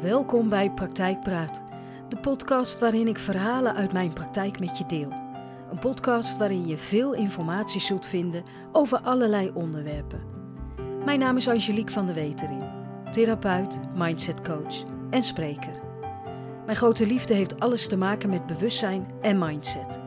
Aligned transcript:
Welkom 0.00 0.48
bij 0.48 0.70
Praktijkpraat, 0.70 1.62
de 2.08 2.16
podcast 2.16 2.78
waarin 2.78 3.08
ik 3.08 3.18
verhalen 3.18 3.74
uit 3.74 3.92
mijn 3.92 4.12
praktijk 4.12 4.60
met 4.60 4.78
je 4.78 4.86
deel. 4.86 5.12
Een 5.70 5.78
podcast 5.78 6.36
waarin 6.36 6.66
je 6.66 6.78
veel 6.78 7.14
informatie 7.14 7.80
zult 7.80 8.06
vinden 8.06 8.44
over 8.72 9.00
allerlei 9.00 9.50
onderwerpen. 9.54 10.20
Mijn 11.04 11.18
naam 11.18 11.36
is 11.36 11.48
Angelique 11.48 11.92
van 11.92 12.06
der 12.06 12.14
Wetering, 12.14 12.62
therapeut, 13.10 13.80
mindsetcoach 13.94 14.84
en 15.10 15.22
spreker. 15.22 15.80
Mijn 16.64 16.76
grote 16.76 17.06
liefde 17.06 17.34
heeft 17.34 17.60
alles 17.60 17.88
te 17.88 17.96
maken 17.96 18.30
met 18.30 18.46
bewustzijn 18.46 19.06
en 19.20 19.38
mindset. 19.38 20.00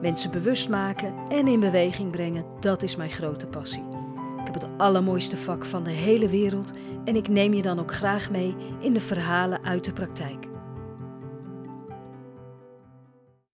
Mensen 0.00 0.30
bewust 0.30 0.68
maken 0.68 1.14
en 1.28 1.48
in 1.48 1.60
beweging 1.60 2.10
brengen, 2.10 2.44
dat 2.60 2.82
is 2.82 2.96
mijn 2.96 3.12
grote 3.12 3.46
passie. 3.46 3.95
Ik 4.46 4.54
heb 4.54 4.62
het 4.62 4.80
allermooiste 4.80 5.36
vak 5.36 5.64
van 5.64 5.84
de 5.84 5.90
hele 5.90 6.28
wereld 6.28 6.72
en 7.04 7.16
ik 7.16 7.28
neem 7.28 7.54
je 7.54 7.62
dan 7.62 7.78
ook 7.78 7.94
graag 7.94 8.30
mee 8.30 8.54
in 8.80 8.92
de 8.92 9.00
verhalen 9.00 9.62
uit 9.62 9.84
de 9.84 9.92
praktijk. 9.92 10.44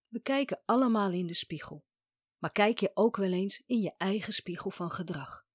We 0.07 0.19
kijken 0.23 0.61
allemaal 0.65 1.11
in 1.11 1.27
de 1.27 1.33
spiegel, 1.33 1.85
maar 2.37 2.51
kijk 2.51 2.79
je 2.79 2.91
ook 2.93 3.17
wel 3.17 3.31
eens 3.31 3.63
in 3.65 3.81
je 3.81 3.93
eigen 3.97 4.33
spiegel 4.33 4.71
van 4.71 4.91
gedrag. 4.91 5.45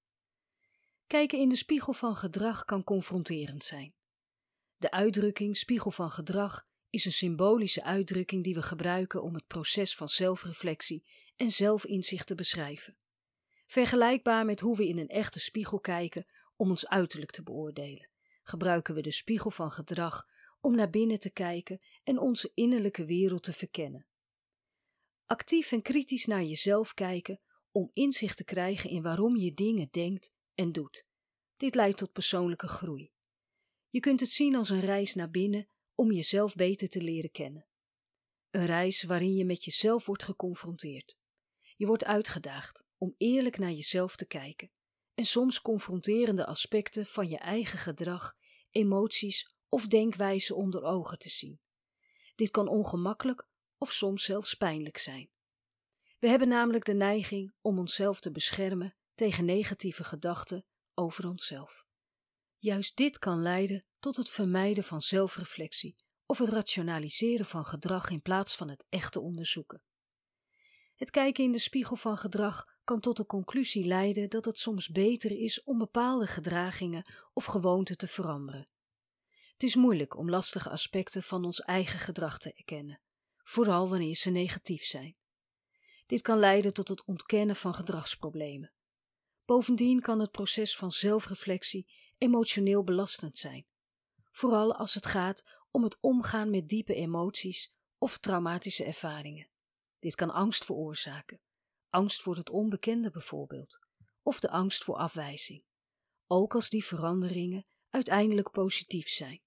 Kijken 1.06 1.38
in 1.38 1.48
de 1.48 1.57
spiegel 1.57 1.93
van 1.93 2.16
gedrag 2.16 2.65
kan 2.65 2.84
confronterend 2.84 3.65
zijn. 3.65 3.95
De 4.77 4.91
uitdrukking 4.91 5.57
spiegel 5.57 5.91
van 5.91 6.10
gedrag 6.10 6.66
is 6.91 7.05
een 7.05 7.12
symbolische 7.12 7.82
uitdrukking 7.82 8.45
die 8.45 8.55
we 8.55 8.62
gebruiken 8.62 9.23
om 9.23 9.34
het 9.34 9.46
proces 9.46 9.96
van 9.96 10.09
zelfreflectie 10.09 11.05
en 11.37 11.51
zelfinzicht 11.51 12.27
te 12.27 12.34
beschrijven. 12.34 12.96
Vergelijkbaar 13.68 14.45
met 14.45 14.60
hoe 14.60 14.77
we 14.77 14.88
in 14.88 14.98
een 14.98 15.08
echte 15.08 15.40
spiegel 15.40 15.80
kijken 15.80 16.26
om 16.56 16.70
ons 16.70 16.88
uiterlijk 16.88 17.30
te 17.30 17.42
beoordelen, 17.42 18.10
gebruiken 18.42 18.95
we 18.95 19.00
de 19.00 19.10
spiegel 19.10 19.50
van 19.50 19.70
gedrag 19.70 20.26
om 20.60 20.74
naar 20.74 20.90
binnen 20.90 21.18
te 21.18 21.30
kijken 21.30 21.80
en 22.02 22.18
onze 22.18 22.51
innerlijke 22.54 23.04
wereld 23.04 23.43
te 23.43 23.52
verkennen. 23.52 24.06
Actief 25.26 25.73
en 25.73 25.82
kritisch 25.82 26.24
naar 26.24 26.43
jezelf 26.43 26.95
kijken 26.95 27.40
om 27.70 27.90
inzicht 27.93 28.37
te 28.37 28.45
krijgen 28.45 28.90
in 28.90 29.02
waarom 29.02 29.37
je 29.37 29.54
dingen 29.54 29.88
denkt 29.90 30.30
en 30.54 30.73
doet. 30.73 31.06
Dit 31.56 31.74
leidt 31.74 31.98
tot 31.98 32.12
persoonlijke 32.12 32.68
groei. 32.68 33.12
Je 33.88 34.00
kunt 34.00 34.21
het 34.21 34.30
zien 34.30 34.54
als 34.54 34.68
een 34.68 34.80
reis 34.80 35.15
naar 35.15 35.30
binnen 35.30 35.68
om 35.95 36.12
jezelf 36.12 36.54
beter 36.54 36.88
te 36.88 37.00
leren 37.00 37.30
kennen. 37.30 37.66
Een 38.50 38.66
reis 38.66 39.02
waarin 39.02 39.34
je 39.34 39.45
met 39.45 39.65
jezelf 39.65 40.06
wordt 40.06 40.24
geconfronteerd. 40.24 41.16
Je 41.76 41.87
wordt 41.87 42.04
uitgedaagd 42.04 42.87
om 42.99 43.15
eerlijk 43.16 43.59
naar 43.59 43.73
jezelf 43.73 44.16
te 44.16 44.27
kijken 44.27 44.71
en 45.15 45.24
soms 45.24 45.60
confronterende 45.60 46.46
aspecten 46.46 47.07
van 47.07 47.29
je 47.29 47.38
eigen 47.38 47.79
gedrag, 47.79 48.37
emoties 48.71 49.55
of 49.68 49.87
denkwijze 49.87 50.55
onder 50.55 50.82
ogen 50.82 51.18
te 51.18 51.30
zien. 51.30 51.60
Dit 52.35 52.51
kan 52.51 52.68
ongemakkelijk 52.68 53.49
of 53.79 53.93
soms 53.93 54.24
zelfs 54.24 54.55
pijnlijk 54.55 54.99
zijn. 54.99 55.30
We 56.18 56.29
hebben 56.29 56.49
namelijk 56.49 56.85
de 56.85 56.95
neiging 56.95 57.55
om 57.60 57.79
onszelf 57.79 58.21
te 58.21 58.30
beschermen 58.30 58.96
tegen 59.15 59.45
negatieve 59.45 60.05
gedachten 60.05 60.66
over 60.95 61.29
onszelf. 61.29 61.87
Juist 62.59 62.96
dit 62.96 63.18
kan 63.18 63.43
leiden 63.43 63.85
tot 63.99 64.16
het 64.16 64.31
vermijden 64.31 64.84
van 64.84 65.00
zelfreflectie 65.00 65.97
of 66.27 66.38
het 66.38 66.49
rationaliseren 66.49 67.47
van 67.47 67.65
gedrag 67.65 68.10
in 68.10 68.22
plaats 68.22 68.56
van 68.56 68.69
het 68.69 68.87
echte 68.88 69.21
onderzoeken. 69.21 69.83
Het 70.94 71.10
kijken 71.10 71.44
in 71.44 71.53
de 71.53 71.59
spiegel 71.59 71.97
van 71.97 72.19
gedrag 72.19 72.78
kan 72.88 73.00
tot 73.00 73.16
de 73.16 73.26
conclusie 73.26 73.86
leiden 73.86 74.31
dat 74.31 74.44
het 74.44 74.58
soms 74.58 74.88
beter 74.88 75.31
is 75.31 75.62
om 75.62 75.78
bepaalde 75.78 76.26
gedragingen 76.26 77.12
of 77.32 77.44
gewoonten 77.44 77.97
te 77.97 78.06
veranderen. 78.06 78.70
Het 79.53 79.62
is 79.62 79.75
moeilijk 79.75 80.16
om 80.16 80.31
lastige 80.31 80.70
aspecten 80.70 81.22
van 81.22 81.44
ons 81.44 81.60
eigen 81.60 81.98
gedrag 81.98 82.38
te 82.38 82.53
erkennen, 82.53 83.00
vooral 83.42 83.88
wanneer 83.88 84.14
ze 84.14 84.31
negatief 84.31 84.84
zijn. 84.84 85.16
Dit 86.06 86.22
kan 86.22 86.38
leiden 86.38 86.72
tot 86.72 86.88
het 86.88 87.04
ontkennen 87.04 87.56
van 87.56 87.75
gedragsproblemen. 87.75 88.72
Bovendien 89.44 90.00
kan 90.00 90.21
het 90.21 90.31
proces 90.31 90.77
van 90.77 90.91
zelfreflectie 90.91 91.87
emotioneel 92.19 92.84
belastend 92.84 93.38
zijn, 93.38 93.66
vooral 94.31 94.75
als 94.75 94.94
het 94.94 95.06
gaat 95.06 95.43
om 95.71 95.82
het 95.82 95.98
omgaan 96.00 96.50
met 96.50 96.69
diepe 96.69 96.94
emoties 96.94 97.75
of 97.98 98.19
traumatische 98.19 98.84
ervaringen. 98.84 99.50
Dit 99.98 100.15
kan 100.15 100.31
angst 100.31 100.65
veroorzaken, 100.65 101.41
angst 101.88 102.22
voor 102.22 102.37
het 102.37 102.50
onbekende 102.50 103.10
bijvoorbeeld, 103.10 103.78
of 104.22 104.41
de 104.41 104.50
angst 104.50 104.84
voor 104.84 104.97
afwijzing, 104.97 105.65
ook 106.26 106.54
als 106.54 106.69
die 106.69 106.84
veranderingen 106.84 107.66
uiteindelijk 107.88 108.50
positief 108.50 109.09
zijn. 109.09 109.43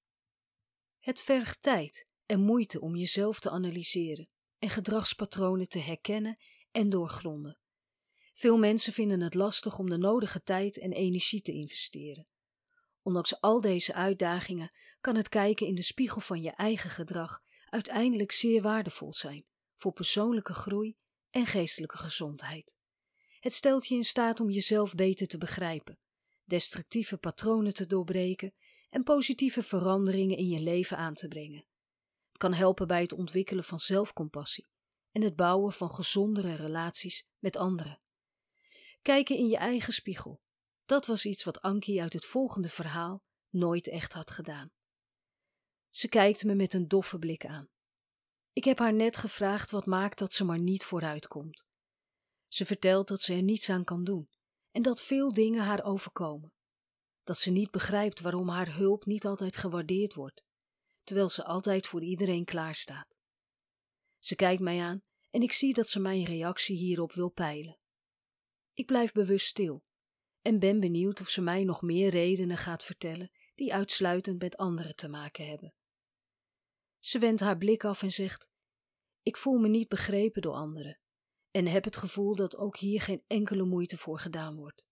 Het 1.00 1.22
vergt 1.22 1.62
tijd 1.62 2.08
en 2.26 2.40
moeite 2.40 2.82
om 2.82 2.96
jezelf 2.96 3.40
te 3.40 3.50
analyseren 3.50 4.30
en 4.58 4.70
gedragspatronen 4.70 5.68
te 5.68 5.80
herkennen 5.80 6.42
en 6.72 6.90
doorgronden. 6.90 7.60
Veel 8.34 8.58
mensen 8.58 8.94
vinden 8.94 9.22
het 9.22 9.34
lastig 9.34 9.80
om 9.80 9.90
de 9.90 9.98
nodige 9.98 10.42
tijd 10.42 10.80
en 10.80 10.92
energie 10.92 11.42
te 11.42 11.52
investeren. 11.52 12.28
Ondanks 13.02 13.42
al 13.42 13.62
deze 13.62 13.94
uitdagingen 13.94 14.72
kan 15.00 15.16
het 15.16 15.30
kijken 15.30 15.68
in 15.68 15.76
de 15.76 15.84
spiegel 15.84 16.22
van 16.22 16.42
je 16.42 16.52
eigen 16.52 16.90
gedrag 16.90 17.40
uiteindelijk 17.66 18.32
zeer 18.32 18.62
waardevol 18.62 19.14
zijn 19.14 19.46
voor 19.76 19.94
persoonlijke 19.94 20.54
groei 20.54 20.96
en 21.32 21.46
geestelijke 21.46 21.98
gezondheid. 21.98 22.76
Het 23.40 23.54
stelt 23.54 23.88
je 23.88 23.96
in 23.96 24.04
staat 24.04 24.40
om 24.40 24.50
jezelf 24.50 24.96
beter 24.96 25.28
te 25.28 25.38
begrijpen, 25.38 26.00
destructieve 26.44 27.18
patronen 27.18 27.74
te 27.74 27.86
doorbreken 27.86 28.54
en 28.90 29.04
positieve 29.04 29.62
veranderingen 29.62 30.38
in 30.38 30.48
je 30.48 30.60
leven 30.60 30.98
aan 30.98 31.14
te 31.14 31.28
brengen. 31.28 31.66
Het 32.28 32.38
kan 32.38 32.54
helpen 32.54 32.88
bij 32.88 33.02
het 33.02 33.14
ontwikkelen 33.14 33.64
van 33.64 33.80
zelfcompassie 33.80 34.68
en 35.12 35.22
het 35.22 35.36
bouwen 35.36 35.74
van 35.74 35.92
gezondere 35.92 36.56
relaties 36.56 37.28
met 37.40 37.58
anderen. 37.58 38.02
Kijken 39.02 39.38
in 39.38 39.48
je 39.48 39.58
eigen 39.58 39.94
spiegel, 39.94 40.42
dat 40.86 41.06
was 41.06 41.26
iets 41.26 41.44
wat 41.44 41.62
Ankie 41.62 42.02
uit 42.02 42.14
het 42.14 42.26
volgende 42.26 42.70
verhaal 42.70 43.24
nooit 43.50 43.88
echt 43.88 44.14
had 44.14 44.32
gedaan. 44.32 44.72
Ze 45.90 46.08
kijkt 46.08 46.44
me 46.44 46.56
met 46.56 46.74
een 46.74 46.88
doffe 46.88 47.20
blik 47.20 47.46
aan. 47.46 47.70
Ik 48.54 48.64
heb 48.64 48.80
haar 48.80 48.94
net 48.94 49.18
gevraagd 49.18 49.72
wat 49.72 49.86
maakt 49.86 50.20
dat 50.20 50.34
ze 50.34 50.44
maar 50.44 50.60
niet 50.60 50.84
vooruitkomt. 50.84 51.68
Ze 52.48 52.66
vertelt 52.66 53.08
dat 53.08 53.22
ze 53.22 53.34
er 53.34 53.44
niets 53.44 53.70
aan 53.70 53.84
kan 53.84 54.04
doen 54.04 54.30
en 54.72 54.82
dat 54.82 55.02
veel 55.02 55.34
dingen 55.34 55.64
haar 55.64 55.84
overkomen. 55.84 56.54
Dat 57.24 57.38
ze 57.38 57.52
niet 57.52 57.72
begrijpt 57.72 58.20
waarom 58.20 58.50
haar 58.50 58.76
hulp 58.76 59.06
niet 59.06 59.26
altijd 59.26 59.58
gewaardeerd 59.58 60.14
wordt, 60.14 60.44
terwijl 61.04 61.30
ze 61.30 61.46
altijd 61.46 61.88
voor 61.88 62.04
iedereen 62.04 62.46
klaarstaat. 62.46 63.18
Ze 64.20 64.36
kijkt 64.36 64.62
mij 64.62 64.82
aan 64.82 65.02
en 65.30 65.42
ik 65.42 65.54
zie 65.54 65.74
dat 65.74 65.90
ze 65.90 66.00
mijn 66.00 66.24
reactie 66.24 66.78
hierop 66.78 67.14
wil 67.14 67.30
peilen. 67.30 67.80
Ik 68.74 68.86
blijf 68.86 69.12
bewust 69.12 69.48
stil 69.48 69.84
en 70.42 70.60
ben 70.60 70.80
benieuwd 70.80 71.22
of 71.22 71.30
ze 71.30 71.42
mij 71.42 71.64
nog 71.64 71.82
meer 71.82 72.10
redenen 72.10 72.58
gaat 72.58 72.84
vertellen 72.84 73.32
die 73.56 73.74
uitsluitend 73.74 74.42
met 74.42 74.58
anderen 74.58 74.96
te 74.96 75.08
maken 75.08 75.48
hebben. 75.48 75.74
Ze 77.02 77.20
wendt 77.20 77.42
haar 77.42 77.58
blik 77.58 77.84
af 77.84 78.02
en 78.02 78.12
zegt: 78.12 78.50
Ik 79.22 79.38
voel 79.38 79.58
me 79.58 79.68
niet 79.68 79.88
begrepen 79.88 80.42
door 80.42 80.54
anderen 80.54 81.00
en 81.52 81.68
heb 81.68 81.84
het 81.84 81.98
gevoel 81.98 82.36
dat 82.36 82.58
ook 82.58 82.78
hier 82.78 83.02
geen 83.02 83.24
enkele 83.28 83.64
moeite 83.64 83.98
voor 83.98 84.20
gedaan 84.20 84.56
wordt. 84.56 84.86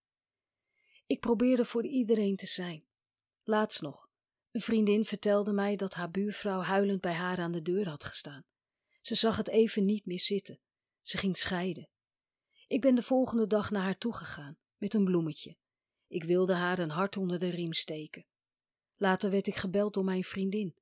Ik 1.05 1.19
probeer 1.19 1.59
er 1.59 1.65
voor 1.65 1.85
iedereen 1.85 2.35
te 2.35 2.47
zijn. 2.47 2.85
Laatst 3.43 3.81
nog, 3.81 4.09
een 4.51 4.61
vriendin 4.61 5.05
vertelde 5.05 5.53
mij 5.53 5.75
dat 5.75 5.93
haar 5.93 6.11
buurvrouw 6.11 6.59
huilend 6.59 7.01
bij 7.01 7.13
haar 7.13 7.39
aan 7.39 7.51
de 7.51 7.61
deur 7.61 7.87
had 7.87 8.03
gestaan. 8.03 8.45
Ze 9.01 9.15
zag 9.15 9.37
het 9.37 9.49
even 9.49 9.85
niet 9.85 10.05
meer 10.05 10.19
zitten. 10.19 10.59
Ze 11.01 11.17
ging 11.17 11.37
scheiden. 11.37 11.89
Ik 12.67 12.81
ben 12.81 12.95
de 12.95 13.01
volgende 13.01 13.47
dag 13.47 13.71
naar 13.71 13.83
haar 13.83 13.97
toegegaan 13.97 14.57
met 14.77 14.93
een 14.93 15.05
bloemetje. 15.05 15.57
Ik 16.07 16.23
wilde 16.23 16.53
haar 16.53 16.79
een 16.79 16.89
hart 16.89 17.17
onder 17.17 17.39
de 17.39 17.49
riem 17.49 17.73
steken. 17.73 18.25
Later 18.95 19.31
werd 19.31 19.47
ik 19.47 19.55
gebeld 19.55 19.94
door 19.94 20.03
mijn 20.03 20.23
vriendin. 20.23 20.75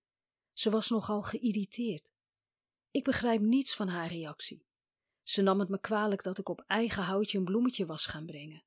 Ze 0.57 0.69
was 0.69 0.89
nogal 0.89 1.21
geïrriteerd. 1.21 2.11
Ik 2.91 3.03
begrijp 3.03 3.41
niets 3.41 3.75
van 3.75 3.87
haar 3.87 4.07
reactie. 4.07 4.65
Ze 5.23 5.41
nam 5.41 5.59
het 5.59 5.69
me 5.69 5.79
kwalijk 5.79 6.23
dat 6.23 6.37
ik 6.37 6.49
op 6.49 6.63
eigen 6.67 7.03
houtje 7.03 7.37
een 7.37 7.43
bloemetje 7.43 7.85
was 7.85 8.05
gaan 8.05 8.25
brengen. 8.25 8.63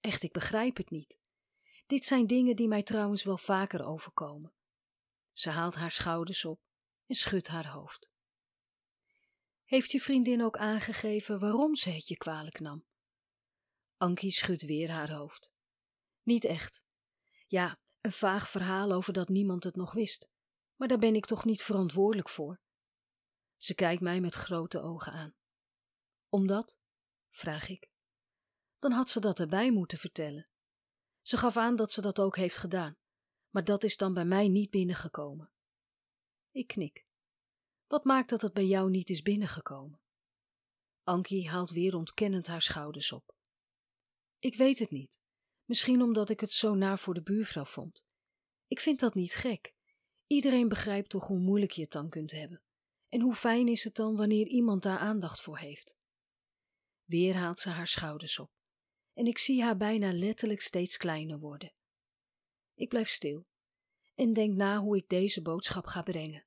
Echt, 0.00 0.22
ik 0.22 0.32
begrijp 0.32 0.76
het 0.76 0.90
niet. 0.90 1.18
Dit 1.86 2.04
zijn 2.04 2.26
dingen 2.26 2.56
die 2.56 2.68
mij 2.68 2.82
trouwens 2.82 3.22
wel 3.22 3.38
vaker 3.38 3.84
overkomen. 3.84 4.52
Ze 5.32 5.50
haalt 5.50 5.74
haar 5.74 5.90
schouders 5.90 6.44
op 6.44 6.60
en 7.06 7.14
schudt 7.14 7.48
haar 7.48 7.68
hoofd. 7.68 8.10
Heeft 9.64 9.90
je 9.90 10.00
vriendin 10.00 10.42
ook 10.42 10.56
aangegeven 10.56 11.38
waarom 11.38 11.74
ze 11.74 11.90
het 11.90 12.08
je 12.08 12.16
kwalijk 12.16 12.60
nam? 12.60 12.84
Ankie 13.96 14.30
schudt 14.30 14.62
weer 14.62 14.90
haar 14.90 15.10
hoofd. 15.10 15.52
Niet 16.22 16.44
echt. 16.44 16.84
Ja, 17.46 17.78
een 18.00 18.12
vaag 18.12 18.48
verhaal 18.48 18.92
over 18.92 19.12
dat 19.12 19.28
niemand 19.28 19.64
het 19.64 19.76
nog 19.76 19.92
wist. 19.92 20.29
Maar 20.80 20.88
daar 20.88 20.98
ben 20.98 21.14
ik 21.14 21.26
toch 21.26 21.44
niet 21.44 21.62
verantwoordelijk 21.62 22.28
voor? 22.28 22.60
Ze 23.56 23.74
kijkt 23.74 24.02
mij 24.02 24.20
met 24.20 24.34
grote 24.34 24.80
ogen 24.80 25.12
aan. 25.12 25.34
Omdat? 26.28 26.78
vraag 27.30 27.68
ik. 27.68 27.90
Dan 28.78 28.92
had 28.92 29.10
ze 29.10 29.20
dat 29.20 29.38
erbij 29.38 29.72
moeten 29.72 29.98
vertellen. 29.98 30.48
Ze 31.20 31.36
gaf 31.36 31.56
aan 31.56 31.76
dat 31.76 31.92
ze 31.92 32.00
dat 32.00 32.20
ook 32.20 32.36
heeft 32.36 32.56
gedaan, 32.56 32.96
maar 33.50 33.64
dat 33.64 33.84
is 33.84 33.96
dan 33.96 34.14
bij 34.14 34.24
mij 34.24 34.48
niet 34.48 34.70
binnengekomen. 34.70 35.52
Ik 36.50 36.66
knik. 36.66 37.06
Wat 37.86 38.04
maakt 38.04 38.28
dat 38.28 38.40
het 38.40 38.52
bij 38.52 38.66
jou 38.66 38.90
niet 38.90 39.10
is 39.10 39.22
binnengekomen? 39.22 40.00
Ankie 41.02 41.48
haalt 41.48 41.70
weer 41.70 41.94
ontkennend 41.94 42.46
haar 42.46 42.62
schouders 42.62 43.12
op. 43.12 43.36
Ik 44.38 44.56
weet 44.56 44.78
het 44.78 44.90
niet. 44.90 45.20
Misschien 45.64 46.02
omdat 46.02 46.30
ik 46.30 46.40
het 46.40 46.52
zo 46.52 46.74
naar 46.74 46.98
voor 46.98 47.14
de 47.14 47.22
buurvrouw 47.22 47.64
vond. 47.64 48.06
Ik 48.66 48.80
vind 48.80 49.00
dat 49.00 49.14
niet 49.14 49.34
gek. 49.34 49.78
Iedereen 50.30 50.68
begrijpt 50.68 51.10
toch 51.10 51.26
hoe 51.26 51.38
moeilijk 51.38 51.70
je 51.70 51.82
het 51.82 51.90
dan 51.90 52.08
kunt 52.08 52.30
hebben. 52.30 52.62
En 53.08 53.20
hoe 53.20 53.34
fijn 53.34 53.68
is 53.68 53.84
het 53.84 53.94
dan 53.94 54.16
wanneer 54.16 54.46
iemand 54.46 54.82
daar 54.82 54.98
aandacht 54.98 55.40
voor 55.40 55.58
heeft? 55.58 55.96
Weer 57.04 57.34
haalt 57.34 57.58
ze 57.58 57.68
haar 57.68 57.86
schouders 57.86 58.38
op. 58.38 58.50
En 59.14 59.26
ik 59.26 59.38
zie 59.38 59.62
haar 59.62 59.76
bijna 59.76 60.12
letterlijk 60.12 60.60
steeds 60.60 60.96
kleiner 60.96 61.38
worden. 61.38 61.72
Ik 62.74 62.88
blijf 62.88 63.08
stil 63.08 63.46
en 64.14 64.32
denk 64.32 64.54
na 64.54 64.78
hoe 64.78 64.96
ik 64.96 65.08
deze 65.08 65.42
boodschap 65.42 65.86
ga 65.86 66.02
brengen. 66.02 66.46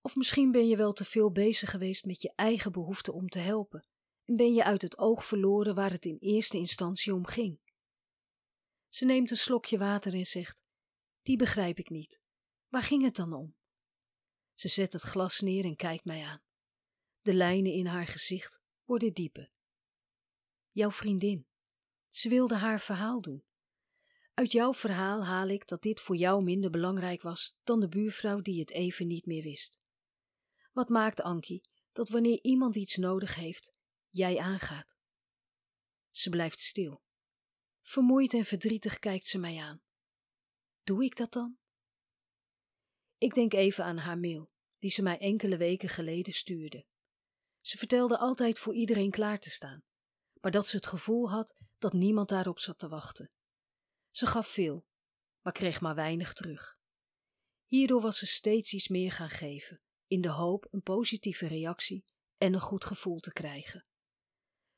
Of 0.00 0.16
misschien 0.16 0.50
ben 0.50 0.68
je 0.68 0.76
wel 0.76 0.92
te 0.92 1.04
veel 1.04 1.32
bezig 1.32 1.70
geweest 1.70 2.04
met 2.04 2.22
je 2.22 2.32
eigen 2.34 2.72
behoefte 2.72 3.12
om 3.12 3.28
te 3.28 3.38
helpen 3.38 3.86
en 4.24 4.36
ben 4.36 4.54
je 4.54 4.64
uit 4.64 4.82
het 4.82 4.98
oog 4.98 5.26
verloren 5.26 5.74
waar 5.74 5.90
het 5.90 6.04
in 6.04 6.18
eerste 6.20 6.56
instantie 6.56 7.14
om 7.14 7.26
ging. 7.26 7.60
Ze 8.88 9.04
neemt 9.04 9.30
een 9.30 9.36
slokje 9.36 9.78
water 9.78 10.14
en 10.14 10.26
zegt: 10.26 10.63
Die 11.24 11.36
begrijp 11.36 11.78
ik 11.78 11.90
niet. 11.90 12.20
Waar 12.68 12.82
ging 12.82 13.02
het 13.02 13.16
dan 13.16 13.32
om? 13.32 13.56
Ze 14.52 14.68
zet 14.68 14.92
het 14.92 15.02
glas 15.02 15.40
neer 15.40 15.64
en 15.64 15.76
kijkt 15.76 16.04
mij 16.04 16.22
aan. 16.22 16.42
De 17.20 17.34
lijnen 17.34 17.72
in 17.72 17.86
haar 17.86 18.06
gezicht 18.06 18.60
worden 18.84 19.12
dieper. 19.12 19.50
Jouw 20.70 20.90
vriendin. 20.90 21.46
Ze 22.08 22.28
wilde 22.28 22.54
haar 22.54 22.80
verhaal 22.80 23.20
doen. 23.20 23.44
Uit 24.34 24.52
jouw 24.52 24.74
verhaal 24.74 25.24
haal 25.24 25.48
ik 25.48 25.66
dat 25.66 25.82
dit 25.82 26.00
voor 26.00 26.16
jou 26.16 26.42
minder 26.42 26.70
belangrijk 26.70 27.22
was 27.22 27.58
dan 27.62 27.80
de 27.80 27.88
buurvrouw 27.88 28.40
die 28.40 28.60
het 28.60 28.70
even 28.70 29.06
niet 29.06 29.26
meer 29.26 29.42
wist. 29.42 29.80
Wat 30.72 30.88
maakt 30.88 31.20
Ankie 31.20 31.68
dat 31.92 32.08
wanneer 32.08 32.38
iemand 32.42 32.76
iets 32.76 32.96
nodig 32.96 33.34
heeft, 33.34 33.78
jij 34.08 34.38
aangaat? 34.38 34.96
Ze 36.10 36.30
blijft 36.30 36.60
stil. 36.60 37.02
Vermoeid 37.82 38.34
en 38.34 38.44
verdrietig 38.44 38.98
kijkt 38.98 39.26
ze 39.26 39.38
mij 39.38 39.58
aan. 39.58 39.82
Doe 40.84 41.04
ik 41.04 41.16
dat 41.16 41.32
dan? 41.32 41.58
Ik 43.18 43.34
denk 43.34 43.52
even 43.52 43.84
aan 43.84 43.96
haar 43.96 44.18
mail, 44.18 44.50
die 44.78 44.90
ze 44.90 45.02
mij 45.02 45.18
enkele 45.18 45.56
weken 45.56 45.88
geleden 45.88 46.32
stuurde. 46.32 46.86
Ze 47.60 47.78
vertelde 47.78 48.18
altijd 48.18 48.58
voor 48.58 48.74
iedereen 48.74 49.10
klaar 49.10 49.38
te 49.38 49.50
staan, 49.50 49.84
maar 50.40 50.50
dat 50.50 50.68
ze 50.68 50.76
het 50.76 50.86
gevoel 50.86 51.30
had 51.30 51.56
dat 51.78 51.92
niemand 51.92 52.28
daarop 52.28 52.58
zat 52.58 52.78
te 52.78 52.88
wachten. 52.88 53.30
Ze 54.10 54.26
gaf 54.26 54.48
veel, 54.48 54.86
maar 55.40 55.52
kreeg 55.52 55.80
maar 55.80 55.94
weinig 55.94 56.32
terug. 56.32 56.78
Hierdoor 57.64 58.00
was 58.00 58.18
ze 58.18 58.26
steeds 58.26 58.72
iets 58.72 58.88
meer 58.88 59.12
gaan 59.12 59.30
geven, 59.30 59.80
in 60.06 60.20
de 60.20 60.28
hoop 60.28 60.66
een 60.70 60.82
positieve 60.82 61.46
reactie 61.46 62.04
en 62.36 62.54
een 62.54 62.60
goed 62.60 62.84
gevoel 62.84 63.18
te 63.18 63.32
krijgen. 63.32 63.86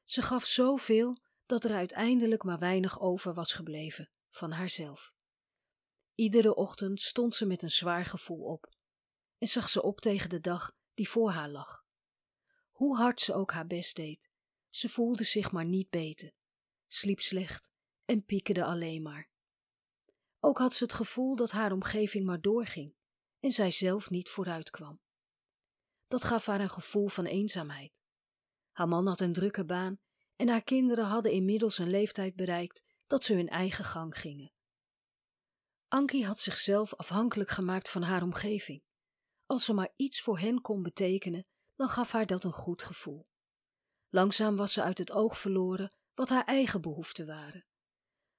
Ze 0.05 0.23
gaf 0.23 0.47
zoveel 0.47 1.23
dat 1.47 1.65
er 1.65 1.73
uiteindelijk 1.73 2.43
maar 2.43 2.59
weinig 2.59 3.01
over 3.01 3.35
was 3.35 3.53
gebleven 3.53 4.11
van 4.31 4.51
haarzelf. 4.51 5.15
Iedere 6.17 6.55
ochtend 6.55 7.01
stond 7.01 7.35
ze 7.35 7.47
met 7.47 7.63
een 7.63 7.71
zwaar 7.71 8.05
gevoel 8.05 8.45
op 8.45 8.75
en 9.39 9.49
zag 9.49 9.69
ze 9.69 9.83
op 9.83 10.01
tegen 10.01 10.29
de 10.29 10.41
dag 10.41 10.77
die 10.95 11.09
voor 11.09 11.31
haar 11.31 11.49
lag. 11.49 11.85
Hoe 12.71 12.97
hard 12.97 13.21
ze 13.21 13.35
ook 13.35 13.53
haar 13.53 13.67
best 13.67 13.97
deed, 13.97 14.31
ze 14.71 14.89
voelde 14.89 15.25
zich 15.25 15.53
maar 15.53 15.65
niet 15.65 15.91
beter, 15.91 16.33
sliep 16.87 17.21
slecht 17.21 17.71
en 18.05 18.25
piekerde 18.25 18.65
alleen 18.65 19.03
maar. 19.03 19.31
Ook 20.41 20.59
had 20.59 20.75
ze 20.75 20.85
het 20.85 20.93
gevoel 20.93 21.37
dat 21.37 21.51
haar 21.51 21.73
omgeving 21.73 22.27
maar 22.27 22.41
doorging 22.41 22.95
en 23.41 23.51
zij 23.51 23.71
zelf 23.71 24.11
niet 24.11 24.29
vooruit 24.29 24.71
kwam. 24.71 25.01
Dat 26.09 26.25
gaf 26.25 26.47
haar 26.47 26.61
een 26.61 26.71
gevoel 26.71 27.09
van 27.09 27.25
eenzaamheid. 27.25 28.03
Haar 28.73 28.89
man 28.89 29.07
had 29.07 29.21
een 29.21 29.33
drukke 29.33 29.65
baan 29.65 30.01
en 30.37 30.49
haar 30.49 30.63
kinderen 30.63 31.05
hadden 31.05 31.33
inmiddels 31.33 31.79
een 31.79 31.91
leeftijd 31.91 32.37
bereikt 32.37 32.83
dat 33.07 33.25
ze 33.25 33.35
hun 33.35 33.49
eigen 33.49 33.85
gang 33.85 34.19
gingen. 34.19 34.55
Ankie 35.97 36.27
had 36.27 36.39
zichzelf 36.39 36.95
afhankelijk 36.95 37.51
gemaakt 37.51 37.91
van 37.91 38.03
haar 38.03 38.23
omgeving. 38.23 38.83
Als 39.47 39.65
ze 39.65 39.73
maar 39.73 39.93
iets 39.97 40.21
voor 40.21 40.39
hen 40.39 40.61
kon 40.61 40.83
betekenen, 40.83 41.47
dan 41.75 41.89
gaf 41.89 42.13
haar 42.13 42.27
dat 42.27 42.45
een 42.45 42.53
goed 42.53 42.83
gevoel. 42.83 43.29
Langzaam 44.09 44.57
was 44.57 44.73
ze 44.73 44.83
uit 44.83 44.99
het 44.99 45.13
oog 45.13 45.39
verloren 45.39 45.97
wat 46.15 46.29
haar 46.29 46.45
eigen 46.45 46.81
behoeften 46.81 47.27
waren. 47.27 47.67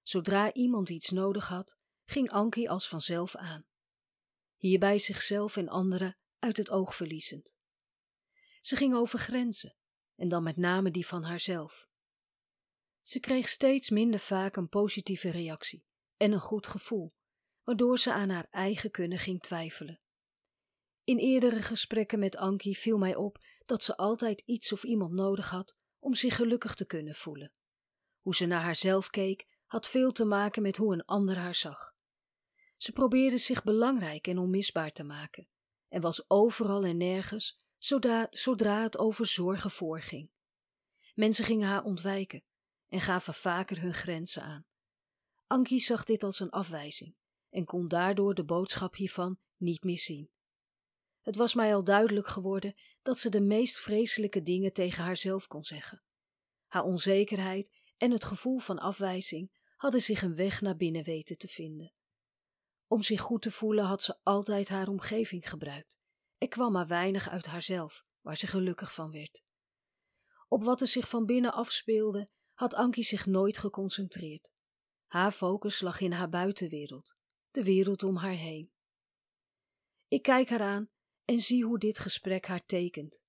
Zodra 0.01 0.53
iemand 0.53 0.89
iets 0.89 1.09
nodig 1.09 1.47
had, 1.47 1.77
ging 2.05 2.31
Ankie 2.31 2.69
als 2.69 2.87
vanzelf 2.87 3.35
aan. 3.35 3.65
Hierbij 4.55 4.99
zichzelf 4.99 5.57
en 5.57 5.69
anderen 5.69 6.17
uit 6.39 6.57
het 6.57 6.69
oog 6.69 6.95
verliezend. 6.95 7.55
Ze 8.61 8.75
ging 8.75 8.93
over 8.93 9.19
grenzen, 9.19 9.75
en 10.15 10.29
dan 10.29 10.43
met 10.43 10.57
name 10.57 10.91
die 10.91 11.07
van 11.07 11.23
haarzelf. 11.23 11.87
Ze 13.01 13.19
kreeg 13.19 13.49
steeds 13.49 13.89
minder 13.89 14.19
vaak 14.19 14.55
een 14.55 14.69
positieve 14.69 15.29
reactie 15.29 15.85
en 16.17 16.31
een 16.31 16.39
goed 16.39 16.67
gevoel, 16.67 17.15
waardoor 17.67 17.99
ze 17.99 18.13
aan 18.13 18.29
haar 18.29 18.47
eigen 18.51 18.91
kunnen 18.91 19.17
ging 19.19 19.41
twijfelen. 19.41 19.99
In 21.03 21.17
eerdere 21.17 21.61
gesprekken 21.61 22.19
met 22.19 22.37
Ankie 22.37 22.77
viel 22.77 22.97
mij 22.97 23.15
op 23.15 23.37
dat 23.65 23.83
ze 23.83 23.97
altijd 23.97 24.41
iets 24.45 24.71
of 24.71 24.83
iemand 24.83 25.13
nodig 25.13 25.49
had 25.49 25.75
om 25.99 26.13
zich 26.13 26.35
gelukkig 26.35 26.75
te 26.75 26.85
kunnen 26.85 27.15
voelen. 27.15 27.51
Hoe 28.19 28.35
ze 28.35 28.45
naar 28.45 28.61
haarzelf 28.61 29.09
keek, 29.09 29.45
had 29.65 29.87
veel 29.87 30.11
te 30.11 30.25
maken 30.25 30.61
met 30.61 30.77
hoe 30.77 30.93
een 30.93 31.05
ander 31.05 31.37
haar 31.37 31.55
zag. 31.55 31.95
Ze 32.77 32.91
probeerde 32.91 33.37
zich 33.37 33.63
belangrijk 33.63 34.27
en 34.27 34.37
onmisbaar 34.37 34.91
te 34.91 35.03
maken 35.03 35.47
en 35.89 36.01
was 36.01 36.29
overal 36.29 36.83
en 36.83 36.97
nergens 36.97 37.57
zodra, 37.77 38.27
zodra 38.29 38.83
het 38.83 38.97
over 38.97 39.25
zorgen 39.25 39.71
voorging. 39.71 40.31
Mensen 41.15 41.45
gingen 41.45 41.67
haar 41.67 41.83
ontwijken 41.83 42.43
en 42.89 43.01
gaven 43.01 43.33
vaker 43.33 43.81
hun 43.81 43.93
grenzen 43.93 44.43
aan. 44.43 44.65
Ankie 45.47 45.79
zag 45.79 46.03
dit 46.03 46.23
als 46.23 46.39
een 46.39 46.49
afwijzing 46.49 47.15
en 47.57 47.65
kon 47.65 47.87
daardoor 47.87 48.33
de 48.33 48.43
boodschap 48.43 48.95
hiervan 48.95 49.39
niet 49.55 49.83
meer 49.83 49.97
zien. 49.97 50.29
Het 51.21 51.35
was 51.35 51.53
mij 51.53 51.75
al 51.75 51.83
duidelijk 51.83 52.27
geworden 52.27 52.75
dat 53.01 53.19
ze 53.19 53.29
de 53.29 53.41
meest 53.41 53.79
vreselijke 53.79 54.41
dingen 54.41 54.73
tegen 54.73 55.03
haarzelf 55.03 55.47
kon 55.47 55.63
zeggen. 55.63 56.03
Haar 56.67 56.83
onzekerheid 56.83 57.81
en 57.97 58.11
het 58.11 58.23
gevoel 58.23 58.57
van 58.57 58.79
afwijzing 58.79 59.51
hadden 59.75 60.01
zich 60.01 60.21
een 60.21 60.35
weg 60.35 60.61
naar 60.61 60.75
binnen 60.75 61.03
weten 61.03 61.37
te 61.37 61.47
vinden. 61.47 61.93
Om 62.87 63.01
zich 63.01 63.21
goed 63.21 63.41
te 63.41 63.51
voelen 63.51 63.85
had 63.85 64.03
ze 64.03 64.19
altijd 64.23 64.69
haar 64.69 64.87
omgeving 64.87 65.49
gebruikt. 65.49 65.99
Er 66.37 66.47
kwam 66.47 66.71
maar 66.71 66.87
weinig 66.87 67.29
uit 67.29 67.45
haarzelf, 67.45 68.05
waar 68.21 68.37
ze 68.37 68.47
gelukkig 68.47 68.93
van 68.93 69.11
werd. 69.11 69.43
Op 70.47 70.63
wat 70.63 70.81
er 70.81 70.87
zich 70.87 71.09
van 71.09 71.25
binnen 71.25 71.53
afspeelde, 71.53 72.29
had 72.53 72.73
Ankie 72.73 73.03
zich 73.03 73.25
nooit 73.25 73.57
geconcentreerd. 73.57 74.51
Haar 75.05 75.31
focus 75.31 75.81
lag 75.81 75.99
in 75.99 76.11
haar 76.11 76.29
buitenwereld, 76.29 77.16
de 77.57 77.63
wereld 77.63 78.03
om 78.03 78.15
haar 78.15 78.35
heen. 78.35 78.71
Ik 80.07 80.21
kijk 80.21 80.49
haar 80.49 80.61
aan 80.61 80.89
en 81.25 81.39
zie 81.39 81.63
hoe 81.63 81.79
dit 81.79 81.99
gesprek 81.99 82.45
haar 82.45 82.65
tekent. 82.65 83.21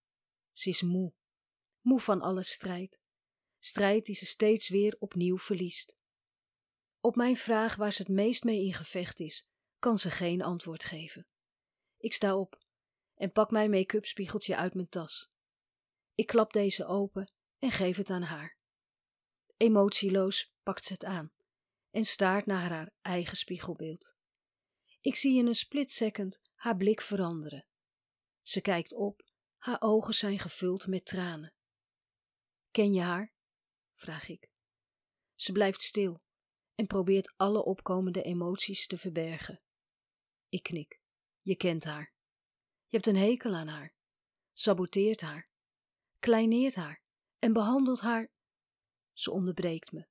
Ze 0.53 0.69
is 0.69 0.83
moe, 0.83 1.15
moe 1.81 2.01
van 2.01 2.21
alle 2.21 2.43
strijd, 2.43 3.01
strijd 3.59 4.07
die 4.07 4.15
ze 4.15 4.27
steeds 4.27 4.69
weer 4.69 4.97
opnieuw 4.99 5.39
verliest. 5.39 5.97
Op 7.01 7.17
mijn 7.17 7.37
vraag 7.37 7.77
waar 7.77 7.93
ze 7.93 8.03
het 8.03 8.11
meest 8.11 8.45
mee 8.45 8.65
in 8.65 8.75
gevecht 8.75 9.21
is, 9.21 9.49
kan 9.79 9.99
ze 9.99 10.11
geen 10.11 10.43
antwoord 10.43 10.85
geven. 10.85 11.27
Ik 11.99 12.13
sta 12.13 12.37
op 12.37 12.59
en 13.15 13.33
pak 13.33 13.51
mijn 13.51 13.71
make-up 13.71 14.05
spiegeltje 14.05 14.57
uit 14.57 14.75
mijn 14.75 14.89
tas. 14.89 15.31
Ik 16.15 16.27
klap 16.27 16.53
deze 16.53 16.87
open 16.87 17.33
en 17.59 17.71
geef 17.71 17.97
het 17.97 18.11
aan 18.11 18.23
haar. 18.23 18.59
Emotieloos 19.57 20.53
pakt 20.63 20.85
ze 20.85 20.93
het 20.93 21.05
aan 21.05 21.33
en 21.91 22.05
staart 22.05 22.47
naar 22.47 22.69
haar 22.69 22.93
eigen 23.01 23.37
spiegelbeeld. 23.37 24.17
Ik 25.09 25.17
zie 25.17 25.39
in 25.39 25.47
een 25.47 25.55
split 25.55 25.91
second 25.91 26.41
haar 26.55 26.77
blik 26.77 27.01
veranderen. 27.01 27.67
Ze 28.43 28.61
kijkt 28.61 28.95
op, 28.95 29.23
haar 29.57 29.81
ogen 29.81 30.15
zijn 30.15 30.39
gevuld 30.39 30.87
met 30.87 31.07
tranen. 31.07 31.55
Ken 32.71 32.93
je 32.93 33.01
haar? 33.01 33.35
vraag 33.95 34.29
ik. 34.29 34.51
Ze 35.35 35.53
blijft 35.53 35.83
stil 35.83 36.23
en 36.75 36.87
probeert 36.87 37.33
alle 37.37 37.65
opkomende 37.65 38.23
emoties 38.23 38.87
te 38.87 38.99
verbergen. 38.99 39.63
Ik 40.49 40.63
knik. 40.63 41.01
Je 41.41 41.57
kent 41.57 41.85
haar. 41.85 42.15
Je 42.87 42.97
hebt 42.97 43.07
een 43.07 43.17
hekel 43.17 43.55
aan 43.55 43.69
haar, 43.69 43.95
saboteert 44.53 45.21
haar, 45.21 45.51
kleineert 46.19 46.75
haar 46.75 47.03
en 47.39 47.53
behandelt 47.53 48.01
haar. 48.01 48.33
Ze 49.13 49.31
onderbreekt 49.31 49.93
me 49.93 50.09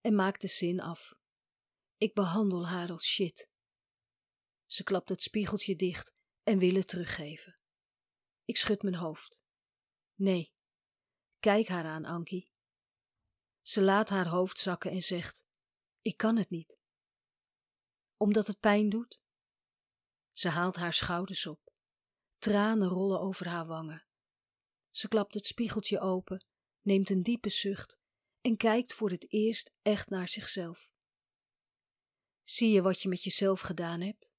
en 0.00 0.14
maakt 0.14 0.40
de 0.40 0.48
zin 0.48 0.80
af. 0.80 1.14
Ik 1.96 2.14
behandel 2.14 2.68
haar 2.68 2.90
als 2.90 3.04
shit. 3.04 3.54
Ze 4.66 4.84
klapt 4.84 5.08
het 5.08 5.22
spiegeltje 5.22 5.76
dicht 5.76 6.14
en 6.42 6.58
wil 6.58 6.74
het 6.74 6.88
teruggeven. 6.88 7.58
Ik 8.44 8.56
schud 8.56 8.82
mijn 8.82 8.94
hoofd. 8.94 9.42
Nee, 10.14 10.52
kijk 11.38 11.68
haar 11.68 11.84
aan, 11.84 12.04
Ankie. 12.04 12.52
Ze 13.62 13.82
laat 13.82 14.08
haar 14.08 14.28
hoofd 14.28 14.60
zakken 14.60 14.90
en 14.90 15.02
zegt: 15.02 15.44
Ik 16.00 16.16
kan 16.16 16.36
het 16.36 16.50
niet. 16.50 16.78
Omdat 18.16 18.46
het 18.46 18.60
pijn 18.60 18.88
doet? 18.88 19.22
Ze 20.32 20.48
haalt 20.48 20.76
haar 20.76 20.92
schouders 20.92 21.46
op. 21.46 21.72
Tranen 22.38 22.88
rollen 22.88 23.20
over 23.20 23.48
haar 23.48 23.66
wangen. 23.66 24.06
Ze 24.90 25.08
klapt 25.08 25.34
het 25.34 25.46
spiegeltje 25.46 26.00
open, 26.00 26.44
neemt 26.80 27.10
een 27.10 27.22
diepe 27.22 27.48
zucht 27.48 27.98
en 28.40 28.56
kijkt 28.56 28.94
voor 28.94 29.10
het 29.10 29.32
eerst 29.32 29.74
echt 29.82 30.08
naar 30.08 30.28
zichzelf. 30.28 30.90
Zie 32.42 32.70
je 32.70 32.82
wat 32.82 33.02
je 33.02 33.08
met 33.08 33.22
jezelf 33.22 33.60
gedaan 33.60 34.00
hebt? 34.00 34.30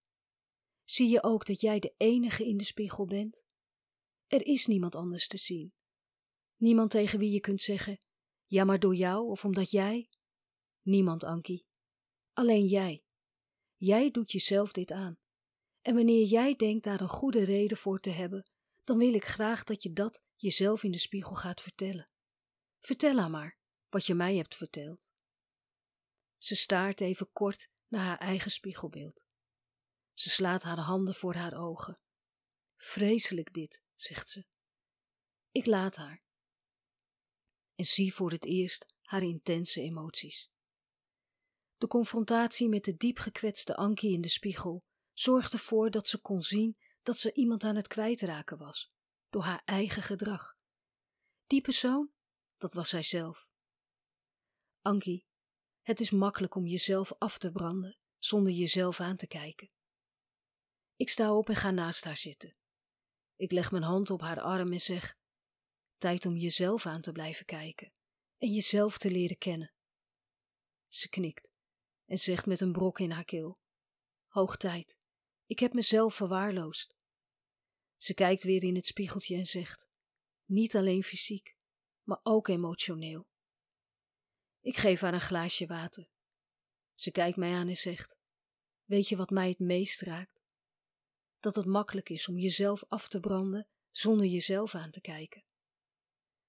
Zie 0.90 1.10
je 1.10 1.24
ook 1.24 1.46
dat 1.46 1.62
jij 1.62 1.80
de 1.80 1.94
enige 1.98 2.46
in 2.46 2.58
de 2.58 2.64
spiegel 2.64 3.06
bent? 3.06 3.46
Er 4.28 4.46
is 4.46 4.66
niemand 4.66 4.96
anders 4.96 5.28
te 5.28 5.38
zien. 5.38 5.74
Niemand 6.56 6.92
tegen 6.92 7.20
wie 7.20 7.32
je 7.32 7.40
kunt 7.40 7.62
zeggen: 7.62 7.98
ja, 8.46 8.64
maar 8.64 8.80
door 8.80 8.96
jou 8.96 9.30
of 9.30 9.46
omdat 9.46 9.72
jij? 9.72 10.10
Niemand, 10.82 11.24
Ankie. 11.24 11.66
Alleen 12.34 12.66
jij. 12.66 13.04
Jij 13.76 14.12
doet 14.12 14.32
jezelf 14.32 14.72
dit 14.72 14.92
aan. 14.92 15.18
En 15.82 15.96
wanneer 15.96 16.26
jij 16.26 16.56
denkt 16.56 16.84
daar 16.84 17.02
een 17.02 17.10
goede 17.10 17.44
reden 17.44 17.78
voor 17.78 18.00
te 18.00 18.10
hebben, 18.10 18.50
dan 18.84 18.98
wil 18.98 19.14
ik 19.14 19.26
graag 19.26 19.64
dat 19.64 19.84
je 19.84 19.94
dat 19.94 20.24
jezelf 20.36 20.84
in 20.84 20.92
de 20.92 20.98
spiegel 20.98 21.36
gaat 21.36 21.62
vertellen. 21.62 22.10
Vertel 22.80 23.18
haar 23.18 23.30
maar 23.30 23.58
wat 23.90 24.06
je 24.06 24.14
mij 24.14 24.36
hebt 24.36 24.56
verteld. 24.56 25.10
Ze 26.38 26.56
staart 26.56 27.02
even 27.02 27.32
kort 27.32 27.70
naar 27.88 28.04
haar 28.04 28.18
eigen 28.18 28.52
spiegelbeeld. 28.52 29.27
Ze 30.20 30.30
slaat 30.30 30.64
haar 30.64 30.80
handen 30.80 31.16
voor 31.16 31.34
haar 31.34 31.58
ogen. 31.58 32.00
Vreselijk 32.78 33.54
dit, 33.54 33.84
zegt 33.96 34.30
ze. 34.30 34.46
Ik 35.52 35.66
laat 35.66 35.96
haar. 35.96 36.24
En 37.76 37.86
zie 37.86 38.14
voor 38.14 38.32
het 38.32 38.46
eerst 38.46 38.86
haar 39.02 39.22
intense 39.22 39.82
emoties. 39.82 40.52
De 41.78 41.88
confrontatie 41.88 42.70
met 42.70 42.84
de 42.84 42.96
diep 42.96 43.18
gekwetste 43.18 43.76
Ankie 43.76 44.14
in 44.14 44.22
de 44.22 44.30
spiegel 44.30 44.86
zorgde 45.14 45.58
ervoor 45.58 45.92
dat 45.92 46.08
ze 46.08 46.22
kon 46.22 46.42
zien 46.42 46.78
dat 47.02 47.18
ze 47.18 47.34
iemand 47.34 47.64
aan 47.64 47.76
het 47.76 47.88
kwijtraken 47.88 48.58
was, 48.58 48.92
door 49.30 49.44
haar 49.44 49.62
eigen 49.66 50.04
gedrag. 50.04 50.58
Die 51.48 51.62
persoon, 51.62 52.12
dat 52.58 52.74
was 52.74 52.90
zijzelf. 52.90 53.50
Ankie, 54.82 55.26
het 55.82 56.00
is 56.00 56.12
makkelijk 56.12 56.56
om 56.56 56.68
jezelf 56.68 57.14
af 57.18 57.38
te 57.38 57.52
branden 57.52 57.98
zonder 58.18 58.54
jezelf 58.54 59.00
aan 59.00 59.18
te 59.18 59.28
kijken. 59.28 59.76
Ik 60.98 61.10
sta 61.10 61.34
op 61.34 61.50
en 61.50 61.56
ga 61.56 61.72
naast 61.72 62.04
haar 62.04 62.18
zitten. 62.18 62.56
Ik 63.36 63.52
leg 63.52 63.72
mijn 63.72 63.84
hand 63.84 64.10
op 64.10 64.22
haar 64.22 64.42
arm 64.42 64.72
en 64.72 64.80
zeg: 64.80 65.18
Tijd 65.98 66.26
om 66.26 66.36
jezelf 66.36 66.86
aan 66.86 67.02
te 67.02 67.12
blijven 67.12 67.46
kijken 67.46 67.94
en 68.38 68.52
jezelf 68.54 68.98
te 68.98 69.12
leren 69.12 69.38
kennen. 69.38 69.74
Ze 70.88 71.10
knikt 71.10 71.52
en 72.06 72.18
zegt 72.18 72.46
met 72.46 72.62
een 72.62 72.72
brok 72.72 73.00
in 73.00 73.12
haar 73.12 73.26
keel: 73.26 73.60
Hoog 74.28 74.58
tijd, 74.58 74.98
ik 75.46 75.60
heb 75.60 75.74
mezelf 75.74 76.16
verwaarloosd. 76.16 76.96
Ze 77.96 78.14
kijkt 78.14 78.44
weer 78.44 78.64
in 78.64 78.76
het 78.76 78.86
spiegeltje 78.86 79.36
en 79.36 79.46
zegt: 79.46 79.88
Niet 80.46 80.76
alleen 80.76 81.04
fysiek, 81.04 81.56
maar 82.04 82.20
ook 82.24 82.48
emotioneel. 82.48 83.28
Ik 84.62 84.78
geef 84.78 85.02
haar 85.02 85.14
een 85.14 85.22
glaasje 85.22 85.66
water. 85.66 86.10
Ze 86.94 87.12
kijkt 87.12 87.38
mij 87.38 87.54
aan 87.54 87.68
en 87.68 87.78
zegt: 87.78 88.18
Weet 88.84 89.08
je 89.08 89.16
wat 89.16 89.30
mij 89.30 89.50
het 89.50 89.60
meest 89.60 90.02
raakt? 90.02 90.37
Dat 91.40 91.56
het 91.56 91.66
makkelijk 91.66 92.10
is 92.10 92.28
om 92.28 92.38
jezelf 92.38 92.84
af 92.88 93.08
te 93.08 93.20
branden 93.20 93.68
zonder 93.92 94.26
jezelf 94.26 94.76
aan 94.76 94.92
te 94.92 95.02
kijken. 95.02 95.44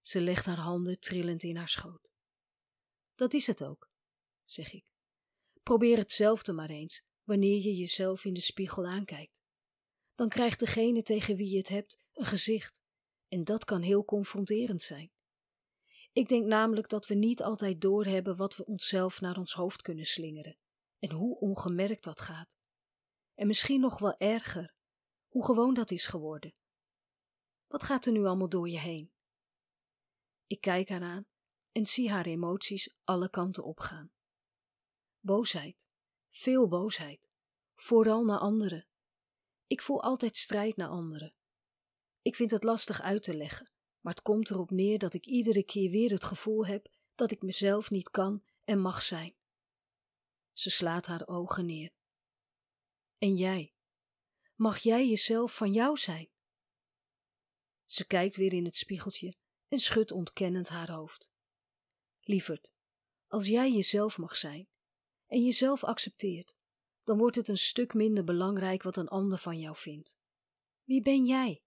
Ze 0.01 0.21
legt 0.21 0.47
haar 0.47 0.59
handen 0.59 1.01
trillend 1.01 1.43
in 1.43 1.57
haar 1.57 1.69
schoot. 1.69 2.13
Dat 3.15 3.33
is 3.33 3.47
het 3.47 3.65
ook, 3.65 3.91
zeg 4.45 4.73
ik. 4.73 4.93
Probeer 5.63 5.99
hetzelfde 5.99 6.53
maar 6.53 6.71
eens 6.71 7.03
wanneer 7.23 7.63
je 7.63 7.75
jezelf 7.75 8.25
in 8.25 8.33
de 8.33 8.41
spiegel 8.41 8.87
aankijkt. 8.87 9.41
Dan 10.15 10.29
krijgt 10.29 10.59
degene 10.59 11.03
tegen 11.03 11.37
wie 11.37 11.51
je 11.51 11.57
het 11.57 11.69
hebt 11.69 12.05
een 12.13 12.27
gezicht, 12.27 12.81
en 13.29 13.45
dat 13.45 13.65
kan 13.65 13.83
heel 13.83 14.05
confronterend 14.05 14.83
zijn. 14.83 15.11
Ik 16.13 16.29
denk 16.29 16.47
namelijk 16.47 16.89
dat 16.89 17.07
we 17.07 17.15
niet 17.15 17.43
altijd 17.43 17.81
doorhebben 17.81 18.37
wat 18.37 18.57
we 18.57 18.65
onszelf 18.65 19.21
naar 19.21 19.37
ons 19.37 19.53
hoofd 19.53 19.83
kunnen 19.83 20.05
slingeren 20.05 20.59
en 20.99 21.11
hoe 21.11 21.39
ongemerkt 21.39 22.05
dat 22.05 22.21
gaat. 22.21 22.57
En 23.35 23.47
misschien 23.47 23.81
nog 23.81 23.99
wel 23.99 24.17
erger, 24.17 24.75
hoe 25.29 25.45
gewoon 25.45 25.75
dat 25.75 25.91
is 25.91 26.07
geworden. 26.07 26.55
Wat 27.67 27.83
gaat 27.83 28.07
er 28.07 28.13
nu 28.13 28.25
allemaal 28.25 28.49
door 28.49 28.69
je 28.69 28.79
heen? 28.79 29.13
Ik 30.47 30.61
kijk 30.61 30.89
haar 30.89 31.03
aan 31.03 31.27
en 31.73 31.87
zie 31.87 32.11
haar 32.11 32.27
emoties 32.27 32.97
alle 33.05 33.31
kanten 33.31 33.65
opgaan. 33.65 34.13
Boosheid, 35.21 35.89
veel 36.31 36.69
boosheid, 36.69 37.31
vooral 37.75 38.25
naar 38.25 38.39
anderen. 38.39 38.87
Ik 39.67 39.83
voel 39.83 40.03
altijd 40.03 40.37
strijd 40.37 40.77
naar 40.77 40.89
anderen. 40.89 41.35
Ik 42.23 42.35
vind 42.35 42.51
het 42.51 42.65
lastig 42.65 43.01
uit 43.01 43.23
te 43.23 43.37
leggen, 43.37 43.73
maar 44.01 44.15
het 44.15 44.23
komt 44.23 44.51
erop 44.51 44.71
neer 44.71 44.99
dat 44.99 45.15
ik 45.15 45.27
iedere 45.27 45.65
keer 45.65 45.91
weer 45.91 46.11
het 46.11 46.25
gevoel 46.25 46.67
heb 46.67 46.89
dat 47.15 47.31
ik 47.31 47.43
mezelf 47.43 47.91
niet 47.91 48.11
kan 48.11 48.45
en 48.65 48.81
mag 48.81 49.03
zijn. 49.03 49.37
Ze 50.53 50.71
slaat 50.71 51.07
haar 51.07 51.27
ogen 51.27 51.67
neer. 51.67 51.91
En 53.19 53.35
jij? 53.35 53.75
Mag 54.59 54.79
jij 54.79 55.09
jezelf 55.09 55.57
van 55.57 55.73
jou 55.73 55.97
zijn? 55.97 56.29
Ze 57.85 58.07
kijkt 58.07 58.37
weer 58.37 58.53
in 58.53 58.65
het 58.65 58.77
spiegeltje 58.77 59.37
en 59.69 59.79
schudt 59.79 60.11
ontkennend 60.11 60.69
haar 60.69 60.91
hoofd. 60.91 61.31
Lieverd, 62.21 62.73
als 63.27 63.47
jij 63.47 63.73
jezelf 63.73 64.19
mag 64.19 64.37
zijn 64.37 64.69
en 65.27 65.45
jezelf 65.45 65.85
accepteert, 65.85 66.55
dan 67.03 67.19
wordt 67.19 67.37
het 67.37 67.49
een 67.49 67.59
stuk 67.59 67.95
minder 67.95 68.25
belangrijk 68.25 68.83
wat 68.83 68.97
een 68.97 69.09
ander 69.09 69.39
van 69.39 69.59
jou 69.59 69.77
vindt. 69.77 70.17
Wie 70.83 71.03
ben 71.03 71.25
jij? 71.25 71.63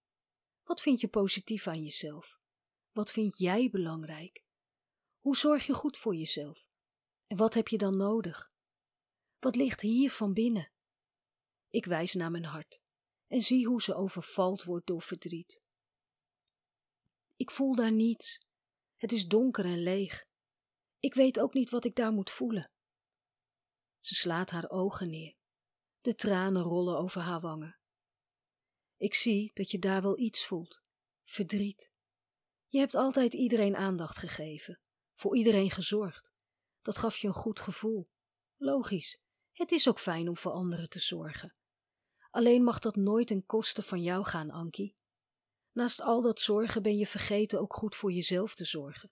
Wat 0.62 0.80
vind 0.80 1.00
je 1.00 1.08
positief 1.08 1.66
aan 1.66 1.82
jezelf? 1.82 2.38
Wat 2.90 3.10
vind 3.10 3.38
jij 3.38 3.70
belangrijk? 3.70 4.44
Hoe 5.18 5.36
zorg 5.36 5.66
je 5.66 5.74
goed 5.74 5.96
voor 5.96 6.14
jezelf? 6.14 6.66
En 7.26 7.36
wat 7.36 7.54
heb 7.54 7.68
je 7.68 7.78
dan 7.78 7.96
nodig? 7.96 8.52
Wat 9.38 9.56
ligt 9.56 9.80
hier 9.80 10.10
van 10.10 10.32
binnen? 10.32 10.72
Ik 11.68 11.84
wijs 11.84 12.14
naar 12.14 12.30
mijn 12.30 12.44
hart 12.44 12.81
en 13.32 13.40
zie 13.40 13.66
hoe 13.66 13.82
ze 13.82 13.94
overvalt 13.94 14.62
wordt 14.62 14.86
door 14.86 15.02
verdriet. 15.02 15.62
Ik 17.36 17.50
voel 17.50 17.74
daar 17.74 17.92
niets. 17.92 18.46
Het 18.96 19.12
is 19.12 19.26
donker 19.26 19.64
en 19.64 19.82
leeg. 19.82 20.24
Ik 20.98 21.14
weet 21.14 21.40
ook 21.40 21.54
niet 21.54 21.70
wat 21.70 21.84
ik 21.84 21.94
daar 21.94 22.12
moet 22.12 22.30
voelen. 22.30 22.70
Ze 23.98 24.14
slaat 24.14 24.50
haar 24.50 24.70
ogen 24.70 25.10
neer. 25.10 25.34
De 26.00 26.14
tranen 26.14 26.62
rollen 26.62 26.98
over 26.98 27.20
haar 27.20 27.40
wangen. 27.40 27.78
Ik 28.96 29.14
zie 29.14 29.50
dat 29.54 29.70
je 29.70 29.78
daar 29.78 30.02
wel 30.02 30.18
iets 30.18 30.46
voelt. 30.46 30.82
Verdriet. 31.24 31.90
Je 32.66 32.78
hebt 32.78 32.94
altijd 32.94 33.34
iedereen 33.34 33.76
aandacht 33.76 34.18
gegeven, 34.18 34.80
voor 35.14 35.36
iedereen 35.36 35.70
gezorgd. 35.70 36.32
Dat 36.80 36.98
gaf 36.98 37.16
je 37.16 37.26
een 37.26 37.34
goed 37.34 37.60
gevoel. 37.60 38.08
Logisch. 38.56 39.20
Het 39.52 39.72
is 39.72 39.88
ook 39.88 40.00
fijn 40.00 40.28
om 40.28 40.36
voor 40.36 40.52
anderen 40.52 40.88
te 40.88 41.00
zorgen. 41.00 41.56
Alleen 42.32 42.62
mag 42.62 42.78
dat 42.78 42.96
nooit 42.96 43.26
ten 43.26 43.46
koste 43.46 43.82
van 43.82 44.02
jou 44.02 44.24
gaan, 44.24 44.50
Ankie. 44.50 44.96
Naast 45.72 46.00
al 46.00 46.22
dat 46.22 46.40
zorgen 46.40 46.82
ben 46.82 46.96
je 46.96 47.06
vergeten 47.06 47.60
ook 47.60 47.74
goed 47.74 47.96
voor 47.96 48.12
jezelf 48.12 48.54
te 48.54 48.64
zorgen. 48.64 49.10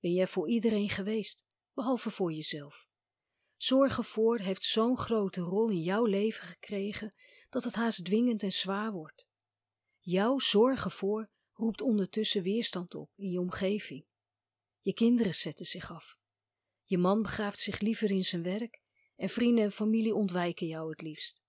Ben 0.00 0.12
jij 0.12 0.26
voor 0.26 0.48
iedereen 0.48 0.88
geweest, 0.88 1.46
behalve 1.72 2.10
voor 2.10 2.32
jezelf. 2.32 2.88
Zorgen 3.56 4.04
voor 4.04 4.38
heeft 4.38 4.64
zo'n 4.64 4.98
grote 4.98 5.40
rol 5.40 5.70
in 5.70 5.82
jouw 5.82 6.04
leven 6.04 6.46
gekregen 6.46 7.14
dat 7.48 7.64
het 7.64 7.74
haast 7.74 8.04
dwingend 8.04 8.42
en 8.42 8.52
zwaar 8.52 8.92
wordt. 8.92 9.28
Jouw 9.98 10.38
zorgen 10.38 10.90
voor 10.90 11.30
roept 11.52 11.80
ondertussen 11.80 12.42
weerstand 12.42 12.94
op 12.94 13.10
in 13.14 13.30
je 13.30 13.40
omgeving. 13.40 14.06
Je 14.80 14.94
kinderen 14.94 15.34
zetten 15.34 15.66
zich 15.66 15.92
af. 15.92 16.16
Je 16.82 16.98
man 16.98 17.22
begraaft 17.22 17.60
zich 17.60 17.80
liever 17.80 18.10
in 18.10 18.24
zijn 18.24 18.42
werk 18.42 18.80
en 19.16 19.28
vrienden 19.28 19.64
en 19.64 19.72
familie 19.72 20.14
ontwijken 20.14 20.66
jou 20.66 20.90
het 20.90 21.00
liefst. 21.00 21.46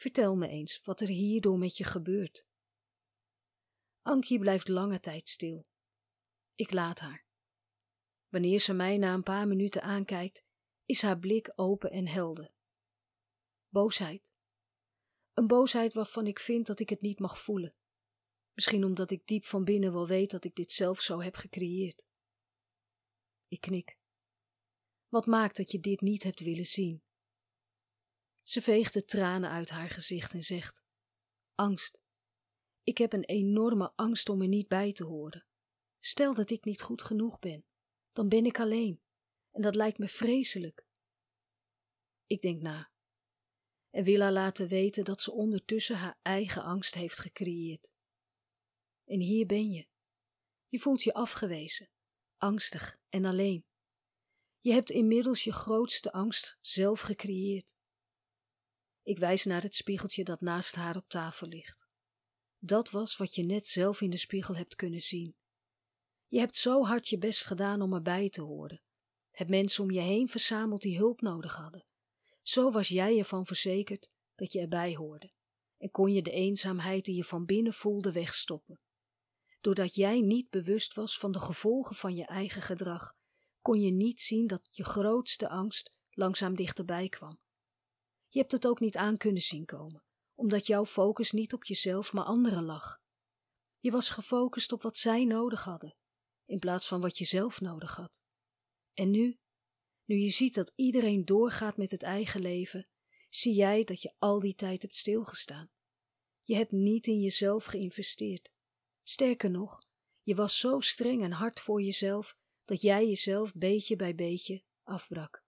Vertel 0.00 0.36
me 0.36 0.48
eens 0.48 0.80
wat 0.82 1.00
er 1.00 1.08
hierdoor 1.08 1.58
met 1.58 1.76
je 1.76 1.84
gebeurt. 1.84 2.46
Ankie 4.02 4.38
blijft 4.38 4.68
lange 4.68 5.00
tijd 5.00 5.28
stil. 5.28 5.64
Ik 6.54 6.72
laat 6.72 6.98
haar. 6.98 7.26
Wanneer 8.28 8.60
ze 8.60 8.72
mij 8.72 8.96
na 8.96 9.14
een 9.14 9.22
paar 9.22 9.48
minuten 9.48 9.82
aankijkt, 9.82 10.42
is 10.84 11.02
haar 11.02 11.18
blik 11.18 11.52
open 11.54 11.90
en 11.90 12.06
helder. 12.06 12.54
Boosheid. 13.68 14.32
Een 15.32 15.46
boosheid 15.46 15.94
waarvan 15.94 16.26
ik 16.26 16.38
vind 16.38 16.66
dat 16.66 16.80
ik 16.80 16.88
het 16.88 17.00
niet 17.00 17.18
mag 17.18 17.40
voelen. 17.40 17.74
Misschien 18.52 18.84
omdat 18.84 19.10
ik 19.10 19.26
diep 19.26 19.44
van 19.44 19.64
binnen 19.64 19.92
wel 19.92 20.06
weet 20.06 20.30
dat 20.30 20.44
ik 20.44 20.54
dit 20.54 20.72
zelf 20.72 21.00
zo 21.00 21.20
heb 21.20 21.34
gecreëerd. 21.34 22.06
Ik 23.48 23.60
knik. 23.60 23.98
Wat 25.08 25.26
maakt 25.26 25.56
dat 25.56 25.70
je 25.70 25.80
dit 25.80 26.00
niet 26.00 26.22
hebt 26.22 26.40
willen 26.40 26.66
zien? 26.66 27.02
Ze 28.50 28.62
veegt 28.62 28.92
de 28.92 29.04
tranen 29.04 29.50
uit 29.50 29.70
haar 29.70 29.90
gezicht 29.90 30.32
en 30.32 30.44
zegt: 30.44 30.84
Angst. 31.54 32.00
Ik 32.82 32.98
heb 32.98 33.12
een 33.12 33.24
enorme 33.24 33.92
angst 33.96 34.28
om 34.28 34.42
er 34.42 34.48
niet 34.48 34.68
bij 34.68 34.92
te 34.92 35.04
horen. 35.04 35.46
Stel 35.98 36.34
dat 36.34 36.50
ik 36.50 36.64
niet 36.64 36.82
goed 36.82 37.02
genoeg 37.02 37.38
ben, 37.38 37.64
dan 38.12 38.28
ben 38.28 38.44
ik 38.44 38.60
alleen. 38.60 39.02
En 39.50 39.62
dat 39.62 39.74
lijkt 39.74 39.98
me 39.98 40.08
vreselijk. 40.08 40.86
Ik 42.26 42.40
denk 42.40 42.62
na. 42.62 42.92
en 43.90 44.04
wil 44.04 44.20
haar 44.20 44.32
laten 44.32 44.68
weten 44.68 45.04
dat 45.04 45.22
ze 45.22 45.32
ondertussen 45.32 45.96
haar 45.96 46.18
eigen 46.22 46.62
angst 46.62 46.94
heeft 46.94 47.18
gecreëerd. 47.18 47.92
En 49.04 49.20
hier 49.20 49.46
ben 49.46 49.70
je. 49.70 49.88
Je 50.68 50.78
voelt 50.78 51.02
je 51.02 51.14
afgewezen, 51.14 51.90
angstig 52.36 52.98
en 53.08 53.24
alleen. 53.24 53.66
Je 54.60 54.72
hebt 54.72 54.90
inmiddels 54.90 55.44
je 55.44 55.52
grootste 55.52 56.12
angst 56.12 56.58
zelf 56.60 57.00
gecreëerd. 57.00 57.78
Ik 59.10 59.18
wijs 59.18 59.44
naar 59.44 59.62
het 59.62 59.74
spiegeltje 59.74 60.24
dat 60.24 60.40
naast 60.40 60.74
haar 60.74 60.96
op 60.96 61.08
tafel 61.08 61.46
ligt. 61.46 61.86
Dat 62.58 62.90
was 62.90 63.16
wat 63.16 63.34
je 63.34 63.42
net 63.42 63.66
zelf 63.66 64.00
in 64.00 64.10
de 64.10 64.16
spiegel 64.16 64.56
hebt 64.56 64.74
kunnen 64.74 65.00
zien. 65.00 65.36
Je 66.26 66.38
hebt 66.38 66.56
zo 66.56 66.84
hard 66.84 67.08
je 67.08 67.18
best 67.18 67.46
gedaan 67.46 67.82
om 67.82 67.94
erbij 67.94 68.28
te 68.28 68.42
horen. 68.42 68.82
Hebt 69.30 69.50
mensen 69.50 69.84
om 69.84 69.90
je 69.90 70.00
heen 70.00 70.28
verzameld 70.28 70.82
die 70.82 70.98
hulp 70.98 71.20
nodig 71.20 71.56
hadden. 71.56 71.86
Zo 72.42 72.70
was 72.70 72.88
jij 72.88 73.18
ervan 73.18 73.46
verzekerd 73.46 74.08
dat 74.34 74.52
je 74.52 74.60
erbij 74.60 74.94
hoorde 74.94 75.32
en 75.78 75.90
kon 75.90 76.12
je 76.12 76.22
de 76.22 76.30
eenzaamheid 76.30 77.04
die 77.04 77.16
je 77.16 77.24
van 77.24 77.44
binnen 77.44 77.72
voelde 77.72 78.12
wegstoppen. 78.12 78.80
Doordat 79.60 79.94
jij 79.94 80.20
niet 80.20 80.50
bewust 80.50 80.94
was 80.94 81.18
van 81.18 81.32
de 81.32 81.40
gevolgen 81.40 81.96
van 81.96 82.14
je 82.14 82.26
eigen 82.26 82.62
gedrag, 82.62 83.14
kon 83.60 83.80
je 83.80 83.90
niet 83.90 84.20
zien 84.20 84.46
dat 84.46 84.68
je 84.70 84.84
grootste 84.84 85.48
angst 85.48 85.98
langzaam 86.10 86.54
dichterbij 86.54 87.08
kwam. 87.08 87.40
Je 88.32 88.38
hebt 88.38 88.52
het 88.52 88.66
ook 88.66 88.80
niet 88.80 88.96
aan 88.96 89.16
kunnen 89.16 89.42
zien 89.42 89.64
komen, 89.64 90.04
omdat 90.34 90.66
jouw 90.66 90.84
focus 90.84 91.30
niet 91.30 91.52
op 91.52 91.64
jezelf 91.64 92.12
maar 92.12 92.24
anderen 92.24 92.64
lag. 92.64 93.00
Je 93.76 93.90
was 93.90 94.08
gefocust 94.08 94.72
op 94.72 94.82
wat 94.82 94.96
zij 94.96 95.24
nodig 95.24 95.64
hadden, 95.64 95.96
in 96.44 96.58
plaats 96.58 96.88
van 96.88 97.00
wat 97.00 97.18
je 97.18 97.24
zelf 97.24 97.60
nodig 97.60 97.96
had. 97.96 98.22
En 98.92 99.10
nu, 99.10 99.38
nu 100.04 100.16
je 100.16 100.28
ziet 100.28 100.54
dat 100.54 100.72
iedereen 100.74 101.24
doorgaat 101.24 101.76
met 101.76 101.90
het 101.90 102.02
eigen 102.02 102.40
leven, 102.40 102.88
zie 103.28 103.54
jij 103.54 103.84
dat 103.84 104.02
je 104.02 104.14
al 104.18 104.40
die 104.40 104.54
tijd 104.54 104.82
hebt 104.82 104.96
stilgestaan. 104.96 105.70
Je 106.42 106.54
hebt 106.54 106.72
niet 106.72 107.06
in 107.06 107.20
jezelf 107.20 107.64
geïnvesteerd. 107.64 108.52
Sterker 109.02 109.50
nog, 109.50 109.82
je 110.22 110.34
was 110.34 110.58
zo 110.58 110.80
streng 110.80 111.22
en 111.22 111.32
hard 111.32 111.60
voor 111.60 111.82
jezelf 111.82 112.36
dat 112.64 112.80
jij 112.80 113.06
jezelf 113.06 113.54
beetje 113.54 113.96
bij 113.96 114.14
beetje 114.14 114.62
afbrak. 114.82 115.44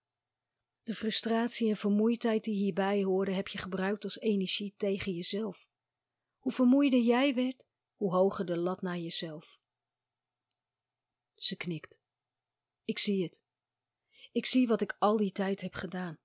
De 0.83 0.93
frustratie 0.93 1.69
en 1.69 1.75
vermoeidheid 1.75 2.43
die 2.43 2.55
hierbij 2.55 3.03
hoorden 3.03 3.35
heb 3.35 3.47
je 3.47 3.57
gebruikt 3.57 4.03
als 4.03 4.19
energie 4.19 4.73
tegen 4.77 5.13
jezelf. 5.13 5.67
Hoe 6.39 6.51
vermoeider 6.51 6.99
jij 6.99 7.33
werd, 7.35 7.65
hoe 7.95 8.11
hoger 8.11 8.45
de 8.45 8.57
lat 8.57 8.81
naar 8.81 8.97
jezelf. 8.97 9.59
Ze 11.35 11.55
knikt. 11.55 11.99
Ik 12.83 12.99
zie 12.99 13.23
het. 13.23 13.41
Ik 14.31 14.45
zie 14.45 14.67
wat 14.67 14.81
ik 14.81 14.95
al 14.99 15.17
die 15.17 15.31
tijd 15.31 15.61
heb 15.61 15.73
gedaan. 15.73 16.19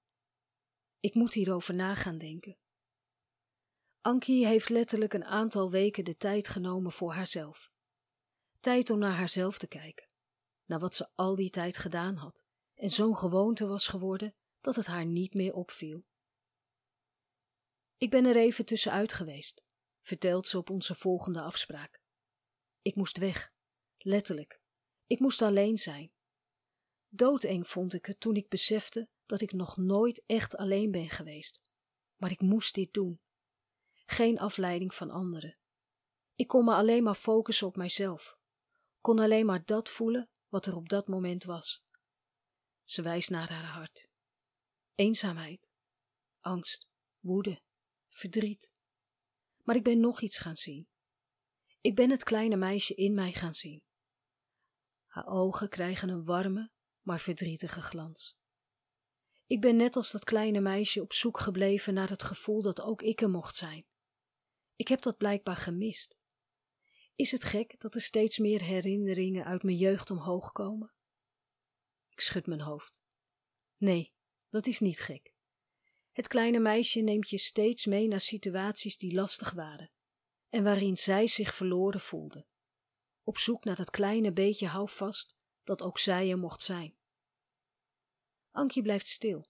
Ik 1.01 1.15
moet 1.15 1.35
hierover 1.35 1.75
na 1.75 1.95
gaan 1.95 2.19
denken. 2.19 2.59
Ankie 4.01 4.47
heeft 4.47 4.69
letterlijk 4.69 5.13
een 5.13 5.25
aantal 5.25 5.71
weken 5.71 6.05
de 6.05 6.17
tijd 6.17 6.49
genomen 6.49 6.93
voor 6.93 7.13
haarzelf. 7.13 7.71
Tijd 8.61 8.91
om 8.91 8.99
naar 8.99 9.17
haarzelf 9.17 9.59
te 9.59 9.67
kijken, 9.67 10.09
naar 10.65 10.79
wat 10.79 10.95
ze 10.95 11.09
al 11.15 11.35
die 11.35 11.51
tijd 11.51 11.79
gedaan 11.79 12.17
had 12.17 12.45
en 12.75 12.91
zo'n 12.91 13.17
gewoonte 13.17 13.67
was 13.67 13.87
geworden 13.87 14.35
dat 14.69 14.77
het 14.77 14.87
haar 14.87 15.07
niet 15.07 15.35
meer 15.35 15.55
opviel. 15.55 16.05
Ik 17.97 18.11
ben 18.11 18.25
er 18.25 18.37
even 18.37 18.65
tussenuit 18.65 19.13
geweest, 19.13 19.65
vertelt 20.01 20.49
ze 20.49 20.59
op 20.59 20.71
onze 20.71 20.95
volgende 20.95 21.41
afspraak. 21.41 22.03
Ik 22.83 22.95
moest 22.95 23.19
weg, 23.19 23.53
letterlijk. 23.99 24.61
Ik 25.07 25.19
moest 25.19 25.43
alleen 25.43 25.79
zijn. 25.79 26.13
Doodeng 27.09 27.67
vond 27.69 27.95
ik 27.95 28.07
het 28.07 28.21
toen 28.21 28.35
ik 28.35 28.49
besefte 28.49 29.09
dat 29.27 29.41
ik 29.41 29.53
nog 29.53 29.77
nooit 29.77 30.23
echt 30.27 30.57
alleen 30.57 30.91
ben 30.91 31.09
geweest. 31.09 31.61
Maar 32.17 32.31
ik 32.31 32.41
moest 32.41 32.75
dit 32.75 32.93
doen. 32.93 33.21
Geen 34.07 34.39
afleiding 34.39 34.95
van 34.95 35.11
anderen. 35.11 35.59
Ik 36.35 36.47
kon 36.47 36.65
me 36.65 36.75
alleen 36.75 37.03
maar 37.03 37.15
focussen 37.15 37.67
op 37.67 37.77
mijzelf. 37.77 38.39
Kon 39.01 39.19
alleen 39.19 39.47
maar 39.47 39.65
dat 39.65 39.89
voelen 39.89 40.31
wat 40.49 40.67
er 40.67 40.77
op 40.77 40.89
dat 40.89 41.09
moment 41.09 41.45
was. 41.45 41.85
Ze 42.85 43.03
wijst 43.03 43.31
naar 43.31 43.53
haar 43.53 43.73
hart. 43.73 44.09
Eenzaamheid, 44.99 45.69
angst, 46.41 46.89
woede, 47.19 47.63
verdriet. 48.09 48.73
Maar 49.63 49.77
ik 49.77 49.83
ben 49.83 50.01
nog 50.01 50.21
iets 50.21 50.39
gaan 50.39 50.57
zien. 50.57 50.89
Ik 51.81 51.95
ben 51.95 52.11
het 52.11 52.23
kleine 52.23 52.57
meisje 52.57 52.95
in 52.95 53.15
mij 53.15 53.33
gaan 53.33 53.55
zien. 53.55 53.83
Haar 55.07 55.27
ogen 55.27 55.69
krijgen 55.69 56.09
een 56.09 56.25
warme, 56.25 56.71
maar 57.01 57.21
verdrietige 57.21 57.83
glans. 57.83 58.39
Ik 59.47 59.61
ben 59.61 59.77
net 59.77 59.97
als 59.97 60.11
dat 60.11 60.25
kleine 60.25 60.61
meisje 60.61 61.03
op 61.03 61.13
zoek 61.13 61.39
gebleven 61.41 61.95
naar 61.95 62.09
het 62.09 62.23
gevoel 62.23 62.63
dat 62.63 62.81
ook 62.81 63.03
ik 63.03 63.21
er 63.21 63.31
mocht 63.31 63.57
zijn. 63.57 63.87
Ik 64.77 64.89
heb 64.89 65.01
dat 65.01 65.17
blijkbaar 65.17 65.57
gemist. 65.57 66.19
Is 67.15 67.31
het 67.31 67.45
gek 67.45 67.81
dat 67.81 67.95
er 67.95 68.01
steeds 68.01 68.39
meer 68.39 68.63
herinneringen 68.63 69.45
uit 69.45 69.63
mijn 69.63 69.77
jeugd 69.77 70.11
omhoog 70.11 70.53
komen? 70.53 70.95
Ik 72.09 72.21
schud 72.21 72.47
mijn 72.47 72.61
hoofd. 72.61 73.03
Nee, 73.77 74.17
dat 74.49 74.67
is 74.67 74.81
niet 74.81 75.01
gek. 75.01 75.33
Het 76.13 76.29
kleine 76.29 76.59
meisje 76.59 77.01
neemt 77.01 77.31
je 77.31 77.39
steeds 77.39 77.87
mee 77.87 78.09
naar 78.09 78.21
situaties 78.21 78.99
die 78.99 79.15
lastig 79.15 79.53
waren 79.53 79.91
en 80.49 80.65
waarin 80.65 80.97
zij 80.97 81.27
zich 81.27 81.55
verloren 81.55 82.01
voelde, 82.01 82.47
op 83.23 83.39
zoek 83.39 83.65
naar 83.65 83.77
dat 83.77 83.91
kleine 83.91 84.33
beetje 84.33 84.67
houvast 84.67 85.37
dat 85.63 85.83
ook 85.83 85.99
zij 85.99 86.31
er 86.31 86.39
mocht 86.39 86.63
zijn. 86.63 86.97
Ankie 88.51 88.83
blijft 88.83 89.07
stil 89.07 89.49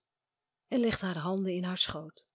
en 0.66 0.80
legt 0.80 1.00
haar 1.00 1.16
handen 1.18 1.54
in 1.54 1.64
haar 1.64 1.78
schoot. 1.78 2.28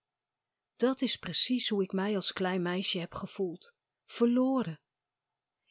Dat 0.76 1.02
is 1.02 1.17
precies 1.17 1.69
hoe 1.69 1.84
ik 1.84 1.91
mij 1.91 2.15
als 2.15 2.34
klein 2.34 2.62
meisje 2.62 2.99
heb 2.99 3.13
gevoeld, 3.13 3.76
verloren. 4.06 4.82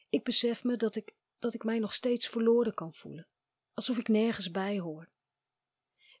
Ik 0.09 0.23
besef 0.23 0.63
me 0.63 0.75
dat 0.75 0.95
ik, 0.95 1.15
dat 1.39 1.53
ik 1.53 1.63
mij 1.63 1.79
nog 1.79 1.93
steeds 1.93 2.27
verloren 2.27 2.73
kan 2.73 2.93
voelen, 2.93 3.27
alsof 3.73 3.97
ik 3.97 4.07
nergens 4.07 4.51
bij 4.51 4.79
hoor. 4.79 5.11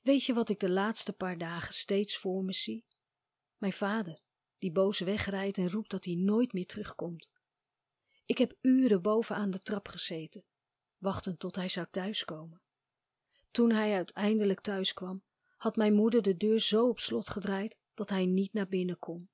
Weet 0.03 0.23
je 0.23 0.33
wat 0.33 0.49
ik 0.49 0.59
de 0.59 0.69
laatste 0.69 1.13
paar 1.13 1.37
dagen 1.37 1.73
steeds 1.73 2.17
voor 2.17 2.43
me 2.43 2.53
zie? 2.53 2.85
Mijn 3.57 3.73
vader, 3.73 4.19
die 4.57 4.71
boos 4.71 4.99
wegrijdt 4.99 5.57
en 5.57 5.69
roept 5.69 5.89
dat 5.89 6.05
hij 6.05 6.15
nooit 6.15 6.53
meer 6.53 6.65
terugkomt. 6.65 7.31
Ik 8.25 8.37
heb 8.37 8.57
uren 8.61 9.01
boven 9.01 9.35
aan 9.35 9.51
de 9.51 9.59
trap 9.59 9.87
gezeten, 9.87 10.45
wachtend 10.97 11.39
tot 11.39 11.55
hij 11.55 11.69
zou 11.69 11.87
thuiskomen. 11.91 12.61
Toen 13.51 13.71
hij 13.71 13.93
uiteindelijk 13.93 14.61
thuis 14.61 14.93
kwam, 14.93 15.23
had 15.57 15.75
mijn 15.75 15.93
moeder 15.93 16.21
de 16.21 16.37
deur 16.37 16.59
zo 16.59 16.89
op 16.89 16.99
slot 16.99 17.29
gedraaid 17.29 17.77
dat 17.93 18.09
hij 18.09 18.25
niet 18.25 18.53
naar 18.53 18.67
binnen 18.67 18.99
kon. 18.99 19.29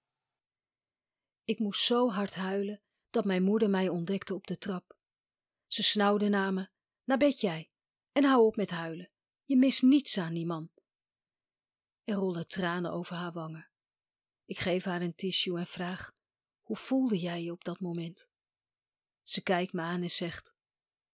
Ik 1.44 1.60
moest 1.60 1.84
zo 1.84 2.10
hard 2.10 2.36
huilen 2.36 2.82
dat 3.10 3.26
mijn 3.26 3.44
moeder 3.44 3.70
mij 3.70 3.90
ontdekte 3.90 4.34
op 4.34 4.48
de 4.48 4.58
trap. 4.58 4.98
Ze 5.68 5.84
snauwde 5.84 6.30
naar 6.30 6.54
me: 6.54 6.70
Naar 7.04 7.18
bed 7.18 7.40
jij 7.40 7.70
en 8.12 8.24
hou 8.24 8.46
op 8.46 8.56
met 8.56 8.70
huilen. 8.70 9.12
Je 9.50 9.58
mist 9.58 9.82
niets 9.82 10.18
aan 10.18 10.34
die 10.34 10.46
man. 10.46 10.72
Er 12.04 12.16
rollen 12.16 12.48
tranen 12.48 12.92
over 12.92 13.16
haar 13.16 13.32
wangen. 13.32 13.70
Ik 14.46 14.58
geef 14.58 14.84
haar 14.84 15.02
een 15.02 15.16
tissue 15.16 15.58
en 15.58 15.66
vraag: 15.66 16.12
Hoe 16.62 16.76
voelde 16.76 17.20
jij 17.20 17.44
je 17.44 17.52
op 17.52 17.64
dat 17.64 17.80
moment? 17.80 18.30
Ze 19.24 19.42
kijkt 19.44 19.74
me 19.74 19.82
aan 19.82 20.02
en 20.02 20.10
zegt: 20.10 20.54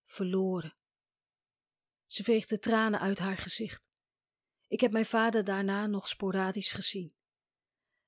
Verloren. 0.05 0.77
Ze 2.05 2.23
veegt 2.23 2.49
de 2.49 2.59
tranen 2.59 2.99
uit 2.99 3.19
haar 3.19 3.37
gezicht. 3.37 3.89
Ik 4.67 4.79
heb 4.79 4.91
mijn 4.91 5.05
vader 5.05 5.43
daarna 5.43 5.87
nog 5.87 6.07
sporadisch 6.07 6.71
gezien. 6.71 7.15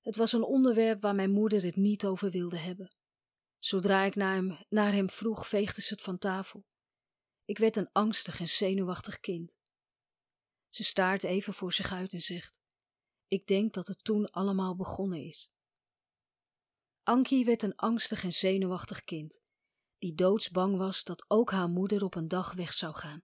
Het 0.02 0.16
was 0.16 0.34
een 0.34 0.44
onderwerp 0.44 1.02
waar 1.02 1.16
mijn 1.16 1.32
moeder 1.32 1.64
het 1.64 1.76
niet 1.76 2.06
over 2.06 2.32
wilde 2.32 2.58
hebben. 2.58 2.96
Zodra 3.58 4.04
ik 4.04 4.16
naar 4.16 4.34
hem, 4.34 4.66
naar 4.70 4.94
hem 4.94 5.10
vroeg, 5.10 5.48
veegde 5.48 5.82
ze 5.82 5.94
het 5.94 6.04
van 6.04 6.18
tafel. 6.18 6.66
Ik 7.46 7.58
werd 7.58 7.76
een 7.76 7.92
angstig 7.92 8.40
en 8.40 8.50
zenuwachtig 8.50 9.20
kind. 9.20 9.58
Ze 10.70 10.84
staart 10.84 11.24
even 11.24 11.54
voor 11.54 11.74
zich 11.74 11.92
uit 11.92 12.14
en 12.14 12.22
zegt: 12.22 12.60
Ik 13.28 13.48
denk 13.48 13.74
dat 13.74 13.88
het 13.88 14.04
toen 14.04 14.30
allemaal 14.30 14.76
begonnen 14.76 15.24
is. 15.24 15.52
Ankie 17.04 17.46
werd 17.46 17.62
een 17.62 17.76
angstig 17.76 18.24
en 18.24 18.34
zenuwachtig 18.34 19.04
kind, 19.04 19.42
die 19.98 20.16
doodsbang 20.16 20.78
was 20.78 21.04
dat 21.04 21.26
ook 21.28 21.52
haar 21.52 21.70
moeder 21.70 22.04
op 22.04 22.16
een 22.16 22.28
dag 22.28 22.54
weg 22.54 22.74
zou 22.74 22.96
gaan. 22.96 23.24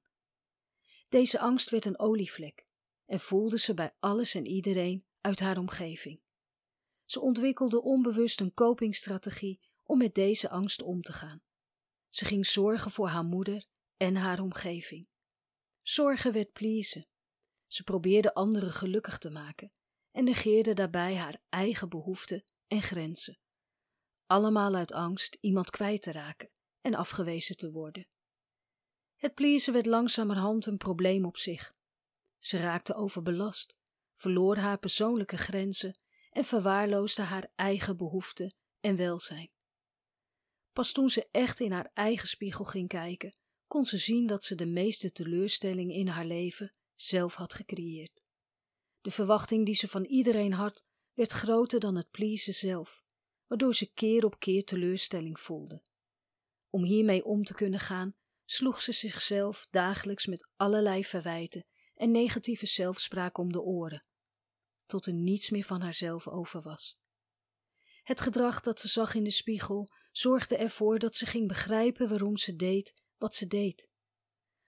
Deze 1.10 1.39
angst 1.39 1.69
werd 1.69 1.86
een 1.86 1.99
olievlek 1.99 2.65
en 3.06 3.19
voelde 3.19 3.60
ze 3.60 3.73
bij 3.73 3.95
alles 3.99 4.36
en 4.36 4.45
iedereen 4.45 5.06
uit 5.21 5.39
haar 5.39 5.58
omgeving. 5.58 6.21
Ze 7.06 7.19
ontwikkelde 7.19 7.82
onbewust 7.82 8.39
een 8.39 8.53
copingstrategie 8.53 9.60
om 9.84 9.97
met 9.97 10.15
deze 10.15 10.49
angst 10.49 10.82
om 10.82 11.01
te 11.01 11.13
gaan. 11.13 11.41
Ze 12.10 12.25
ging 12.25 12.47
zorgen 12.47 12.91
voor 12.91 13.08
haar 13.08 13.23
moeder 13.23 13.65
en 13.97 14.15
haar 14.15 14.39
omgeving. 14.39 15.08
Zorgen 15.82 16.32
werd 16.32 16.51
pleasen. 16.51 17.08
Ze 17.73 17.83
probeerde 17.83 18.33
anderen 18.33 18.71
gelukkig 18.71 19.17
te 19.17 19.29
maken 19.29 19.71
en 20.12 20.23
negeerde 20.23 20.73
daarbij 20.73 21.15
haar 21.15 21.41
eigen 21.49 21.89
behoeften 21.89 22.43
en 22.67 22.81
grenzen. 22.81 23.39
Allemaal 24.25 24.75
uit 24.75 24.91
angst 24.91 25.38
iemand 25.41 25.69
kwijt 25.69 26.01
te 26.01 26.12
raken 26.12 26.49
en 26.81 26.93
afgewezen 26.95 27.57
te 27.57 27.71
worden. 27.71 28.07
Het 29.15 29.33
pleasen 29.33 29.73
werd 29.73 29.86
langzamerhand 29.86 30.65
een 30.65 30.77
probleem 30.77 31.25
op 31.25 31.38
zich. 31.38 31.73
Ze 32.38 32.57
raakte 32.57 32.95
overbelast, 32.95 33.77
verloor 34.15 34.57
haar 34.57 34.79
persoonlijke 34.79 35.38
grenzen 35.38 35.99
en 36.29 36.45
verwaarloosde 36.45 37.21
haar 37.21 37.51
eigen 37.55 37.97
behoeften 37.97 38.55
en 38.79 38.95
welzijn. 38.95 39.51
Pas 40.71 40.91
toen 40.91 41.09
ze 41.09 41.27
echt 41.31 41.59
in 41.59 41.71
haar 41.71 41.91
eigen 41.93 42.27
spiegel 42.27 42.65
ging 42.65 42.88
kijken, 42.88 43.36
kon 43.67 43.86
ze 43.86 43.97
zien 43.97 44.27
dat 44.27 44.43
ze 44.43 44.55
de 44.55 44.65
meeste 44.65 45.12
teleurstelling 45.12 45.93
in 45.93 46.07
haar 46.07 46.25
leven 46.25 46.73
zelf 47.03 47.33
had 47.33 47.53
gecreëerd. 47.53 48.23
De 49.01 49.11
verwachting 49.11 49.65
die 49.65 49.75
ze 49.75 49.87
van 49.87 50.05
iedereen 50.05 50.53
had, 50.53 50.83
werd 51.13 51.31
groter 51.31 51.79
dan 51.79 51.95
het 51.95 52.11
pleasen 52.11 52.53
zelf, 52.53 53.03
waardoor 53.47 53.75
ze 53.75 53.93
keer 53.93 54.25
op 54.25 54.39
keer 54.39 54.63
teleurstelling 54.63 55.39
voelde. 55.39 55.83
Om 56.69 56.83
hiermee 56.83 57.25
om 57.25 57.43
te 57.43 57.53
kunnen 57.53 57.79
gaan, 57.79 58.15
sloeg 58.45 58.81
ze 58.81 58.91
zichzelf 58.91 59.67
dagelijks 59.69 60.25
met 60.25 60.49
allerlei 60.55 61.05
verwijten 61.05 61.65
en 61.95 62.11
negatieve 62.11 62.65
zelfspraak 62.65 63.37
om 63.37 63.51
de 63.51 63.61
oren, 63.61 64.05
tot 64.85 65.05
er 65.05 65.13
niets 65.13 65.49
meer 65.49 65.63
van 65.63 65.81
haarzelf 65.81 66.27
over 66.27 66.61
was. 66.61 66.97
Het 68.03 68.21
gedrag 68.21 68.59
dat 68.59 68.79
ze 68.79 68.87
zag 68.87 69.13
in 69.13 69.23
de 69.23 69.31
spiegel 69.31 69.87
zorgde 70.11 70.57
ervoor 70.57 70.99
dat 70.99 71.15
ze 71.15 71.25
ging 71.25 71.47
begrijpen 71.47 72.09
waarom 72.09 72.37
ze 72.37 72.55
deed 72.55 72.93
wat 73.17 73.35
ze 73.35 73.47
deed. 73.47 73.87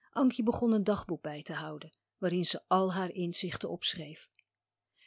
Ankie 0.10 0.44
begon 0.44 0.72
een 0.72 0.84
dagboek 0.84 1.22
bij 1.22 1.42
te 1.42 1.54
houden, 1.54 1.98
waarin 2.18 2.46
ze 2.46 2.64
al 2.68 2.94
haar 2.94 3.12
inzichten 3.12 3.70
opschreef. 3.70 4.30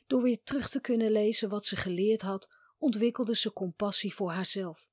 Door 0.07 0.23
weer 0.23 0.43
terug 0.43 0.71
te 0.71 0.81
kunnen 0.81 1.11
lezen 1.11 1.49
wat 1.49 1.67
ze 1.67 1.77
geleerd 1.77 2.23
had, 2.23 2.55
ontwikkelde 2.79 3.37
ze 3.37 3.53
compassie 3.53 4.15
voor 4.15 4.31
haarzelf. 4.31 4.89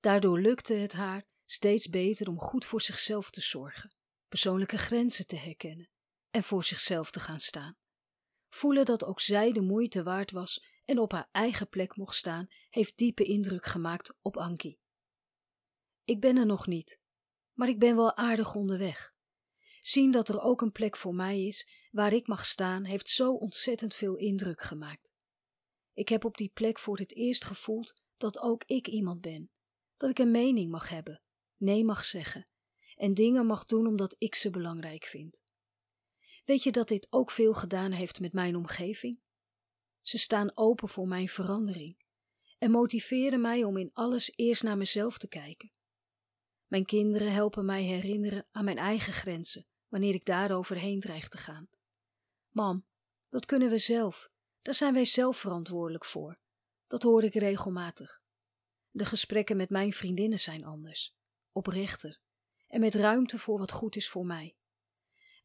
Daardoor 0.00 0.40
lukte 0.40 0.74
het 0.74 0.92
haar 0.92 1.26
steeds 1.44 1.88
beter 1.88 2.28
om 2.28 2.40
goed 2.40 2.64
voor 2.64 2.80
zichzelf 2.80 3.30
te 3.30 3.40
zorgen, 3.40 3.94
persoonlijke 4.28 4.78
grenzen 4.78 5.26
te 5.26 5.36
herkennen 5.36 5.90
en 6.30 6.42
voor 6.42 6.64
zichzelf 6.64 7.10
te 7.10 7.20
gaan 7.20 7.40
staan. 7.40 7.76
Voelen 8.48 8.84
dat 8.84 9.04
ook 9.04 9.20
zij 9.20 9.52
de 9.52 9.60
moeite 9.60 10.02
waard 10.02 10.30
was 10.30 10.64
en 10.84 10.98
op 10.98 11.12
haar 11.12 11.28
eigen 11.32 11.68
plek 11.68 11.96
mocht 11.96 12.16
staan, 12.16 12.46
heeft 12.68 12.96
diepe 12.96 13.24
indruk 13.24 13.66
gemaakt 13.66 14.16
op 14.22 14.36
Ankie. 14.36 14.80
Ik 16.04 16.20
ben 16.20 16.36
er 16.36 16.46
nog 16.46 16.66
niet, 16.66 17.00
maar 17.52 17.68
ik 17.68 17.78
ben 17.78 17.96
wel 17.96 18.16
aardig 18.16 18.54
onderweg. 18.54 19.16
Zien 19.88 20.10
dat 20.10 20.28
er 20.28 20.40
ook 20.40 20.60
een 20.60 20.72
plek 20.72 20.96
voor 20.96 21.14
mij 21.14 21.44
is 21.44 21.88
waar 21.90 22.12
ik 22.12 22.26
mag 22.26 22.46
staan, 22.46 22.84
heeft 22.84 23.08
zo 23.08 23.32
ontzettend 23.32 23.94
veel 23.94 24.16
indruk 24.16 24.60
gemaakt. 24.60 25.12
Ik 25.92 26.08
heb 26.08 26.24
op 26.24 26.36
die 26.36 26.50
plek 26.54 26.78
voor 26.78 26.98
het 26.98 27.14
eerst 27.14 27.44
gevoeld 27.44 28.02
dat 28.16 28.38
ook 28.38 28.64
ik 28.64 28.88
iemand 28.88 29.20
ben, 29.20 29.50
dat 29.96 30.10
ik 30.10 30.18
een 30.18 30.30
mening 30.30 30.70
mag 30.70 30.88
hebben, 30.88 31.22
nee 31.56 31.84
mag 31.84 32.04
zeggen 32.04 32.48
en 32.96 33.14
dingen 33.14 33.46
mag 33.46 33.64
doen 33.64 33.86
omdat 33.86 34.14
ik 34.18 34.34
ze 34.34 34.50
belangrijk 34.50 35.04
vind. 35.04 35.42
Weet 36.44 36.62
je 36.62 36.72
dat 36.72 36.88
dit 36.88 37.06
ook 37.10 37.30
veel 37.30 37.54
gedaan 37.54 37.90
heeft 37.90 38.20
met 38.20 38.32
mijn 38.32 38.56
omgeving? 38.56 39.20
Ze 40.00 40.18
staan 40.18 40.56
open 40.56 40.88
voor 40.88 41.06
mijn 41.08 41.28
verandering 41.28 41.96
en 42.58 42.70
motiveren 42.70 43.40
mij 43.40 43.64
om 43.64 43.76
in 43.76 43.90
alles 43.92 44.32
eerst 44.36 44.62
naar 44.62 44.76
mezelf 44.76 45.18
te 45.18 45.28
kijken. 45.28 45.72
Mijn 46.66 46.84
kinderen 46.84 47.32
helpen 47.32 47.64
mij 47.64 47.82
herinneren 47.82 48.46
aan 48.50 48.64
mijn 48.64 48.78
eigen 48.78 49.12
grenzen 49.12 49.66
wanneer 49.88 50.14
ik 50.14 50.24
daaroverheen 50.24 51.00
dreig 51.00 51.28
te 51.28 51.38
gaan. 51.38 51.68
Mam, 52.48 52.86
dat 53.28 53.46
kunnen 53.46 53.70
we 53.70 53.78
zelf. 53.78 54.30
Daar 54.62 54.74
zijn 54.74 54.94
wij 54.94 55.04
zelf 55.04 55.36
verantwoordelijk 55.36 56.04
voor. 56.04 56.38
Dat 56.86 57.02
hoor 57.02 57.24
ik 57.24 57.34
regelmatig. 57.34 58.20
De 58.90 59.04
gesprekken 59.04 59.56
met 59.56 59.70
mijn 59.70 59.92
vriendinnen 59.92 60.38
zijn 60.38 60.64
anders, 60.64 61.14
oprechter 61.52 62.20
en 62.66 62.80
met 62.80 62.94
ruimte 62.94 63.38
voor 63.38 63.58
wat 63.58 63.72
goed 63.72 63.96
is 63.96 64.08
voor 64.08 64.26
mij. 64.26 64.56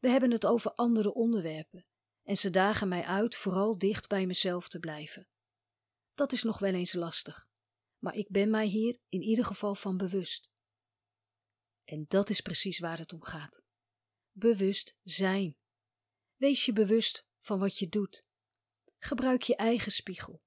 We 0.00 0.08
hebben 0.08 0.30
het 0.30 0.46
over 0.46 0.74
andere 0.74 1.14
onderwerpen 1.14 1.86
en 2.22 2.36
ze 2.36 2.50
dagen 2.50 2.88
mij 2.88 3.02
uit 3.02 3.36
vooral 3.36 3.78
dicht 3.78 4.08
bij 4.08 4.26
mezelf 4.26 4.68
te 4.68 4.78
blijven. 4.78 5.28
Dat 6.14 6.32
is 6.32 6.42
nog 6.42 6.58
wel 6.58 6.74
eens 6.74 6.92
lastig, 6.92 7.46
maar 7.98 8.14
ik 8.14 8.28
ben 8.28 8.50
mij 8.50 8.66
hier 8.66 8.98
in 9.08 9.22
ieder 9.22 9.44
geval 9.44 9.74
van 9.74 9.96
bewust. 9.96 10.52
En 11.84 12.04
dat 12.08 12.30
is 12.30 12.40
precies 12.40 12.78
waar 12.78 12.98
het 12.98 13.12
om 13.12 13.22
gaat. 13.22 13.62
Bewust 14.36 14.98
zijn. 15.02 15.56
Wees 16.36 16.64
je 16.64 16.72
bewust 16.72 17.26
van 17.38 17.58
wat 17.58 17.78
je 17.78 17.88
doet. 17.88 18.26
Gebruik 18.98 19.42
je 19.42 19.56
eigen 19.56 19.92
spiegel 19.92 20.42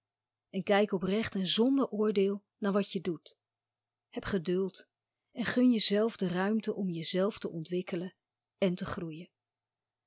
en 0.50 0.64
kijk 0.64 0.92
oprecht 0.92 1.36
en 1.36 1.48
zonder 1.48 1.88
oordeel 1.90 2.44
naar 2.58 2.72
wat 2.72 2.92
je 2.92 3.02
doet. 3.02 3.38
Heb 4.08 4.24
geduld 4.24 4.88
en 5.32 5.46
gun 5.46 5.72
jezelf 5.72 6.16
de 6.16 6.28
ruimte 6.28 6.74
om 6.74 6.90
jezelf 6.90 7.38
te 7.38 7.50
ontwikkelen 7.50 8.16
en 8.58 8.76
te 8.76 8.86
groeien. 8.86 9.30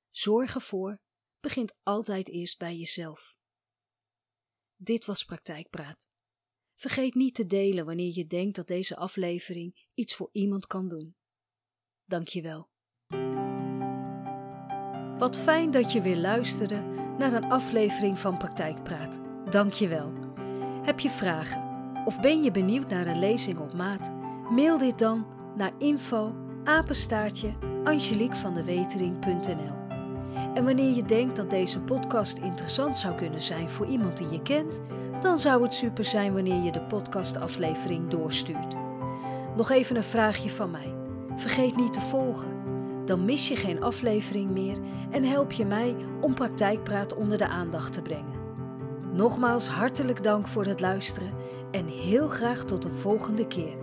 Zorg 0.09 0.55
ervoor 0.55 1.01
begint 1.39 1.77
altijd 1.83 2.29
eerst 2.29 2.57
bij 2.57 2.77
jezelf. 2.77 3.35
Dit 4.75 5.05
was 5.05 5.23
Praktijkpraat. 5.23 6.07
Vergeet 6.73 7.15
niet 7.15 7.35
te 7.35 7.45
delen 7.45 7.85
wanneer 7.85 8.13
je 8.13 8.27
denkt 8.27 8.55
dat 8.55 8.67
deze 8.67 8.95
aflevering 8.95 9.87
iets 9.93 10.15
voor 10.15 10.29
iemand 10.31 10.67
kan 10.67 10.89
doen. 10.89 11.15
Dank 12.05 12.27
je 12.27 12.41
wel. 12.41 12.70
Wat 15.21 15.37
fijn 15.37 15.71
dat 15.71 15.91
je 15.91 16.01
weer 16.01 16.17
luisterde 16.17 16.81
naar 17.17 17.33
een 17.33 17.51
aflevering 17.51 18.19
van 18.19 18.37
Praktijkpraat. 18.37 19.19
Dank 19.49 19.73
je 19.73 19.87
wel. 19.87 20.11
Heb 20.83 20.99
je 20.99 21.09
vragen 21.09 21.63
of 22.05 22.19
ben 22.19 22.43
je 22.43 22.51
benieuwd 22.51 22.89
naar 22.89 23.07
een 23.07 23.19
lezing 23.19 23.59
op 23.59 23.73
maat? 23.73 24.11
Mail 24.49 24.77
dit 24.77 24.99
dan 24.99 25.25
naar 25.55 25.71
info 25.77 26.35
apenstaartje 26.63 27.53
En 30.53 30.65
wanneer 30.65 30.95
je 30.95 31.03
denkt 31.03 31.35
dat 31.35 31.49
deze 31.49 31.79
podcast 31.79 32.37
interessant 32.37 32.97
zou 32.97 33.15
kunnen 33.15 33.41
zijn 33.41 33.69
voor 33.69 33.85
iemand 33.85 34.17
die 34.17 34.29
je 34.29 34.41
kent, 34.41 34.81
dan 35.19 35.37
zou 35.37 35.63
het 35.63 35.73
super 35.73 36.05
zijn 36.05 36.33
wanneer 36.33 36.63
je 36.63 36.71
de 36.71 36.81
podcastaflevering 36.81 38.09
doorstuurt. 38.09 38.75
Nog 39.55 39.69
even 39.69 39.95
een 39.95 40.03
vraagje 40.03 40.49
van 40.49 40.71
mij. 40.71 40.93
Vergeet 41.35 41.75
niet 41.75 41.93
te 41.93 42.01
volgen. 42.01 42.60
Dan 43.11 43.25
mis 43.25 43.47
je 43.47 43.55
geen 43.55 43.83
aflevering 43.83 44.51
meer 44.51 44.77
en 45.09 45.23
help 45.23 45.51
je 45.51 45.65
mij 45.65 45.95
om 46.21 46.33
praktijkpraat 46.33 47.15
onder 47.15 47.37
de 47.37 47.47
aandacht 47.47 47.93
te 47.93 48.01
brengen. 48.01 48.39
Nogmaals 49.13 49.67
hartelijk 49.67 50.23
dank 50.23 50.47
voor 50.47 50.65
het 50.65 50.79
luisteren 50.79 51.33
en 51.71 51.87
heel 51.87 52.27
graag 52.27 52.63
tot 52.63 52.85
een 52.85 52.95
volgende 52.95 53.47
keer. 53.47 53.80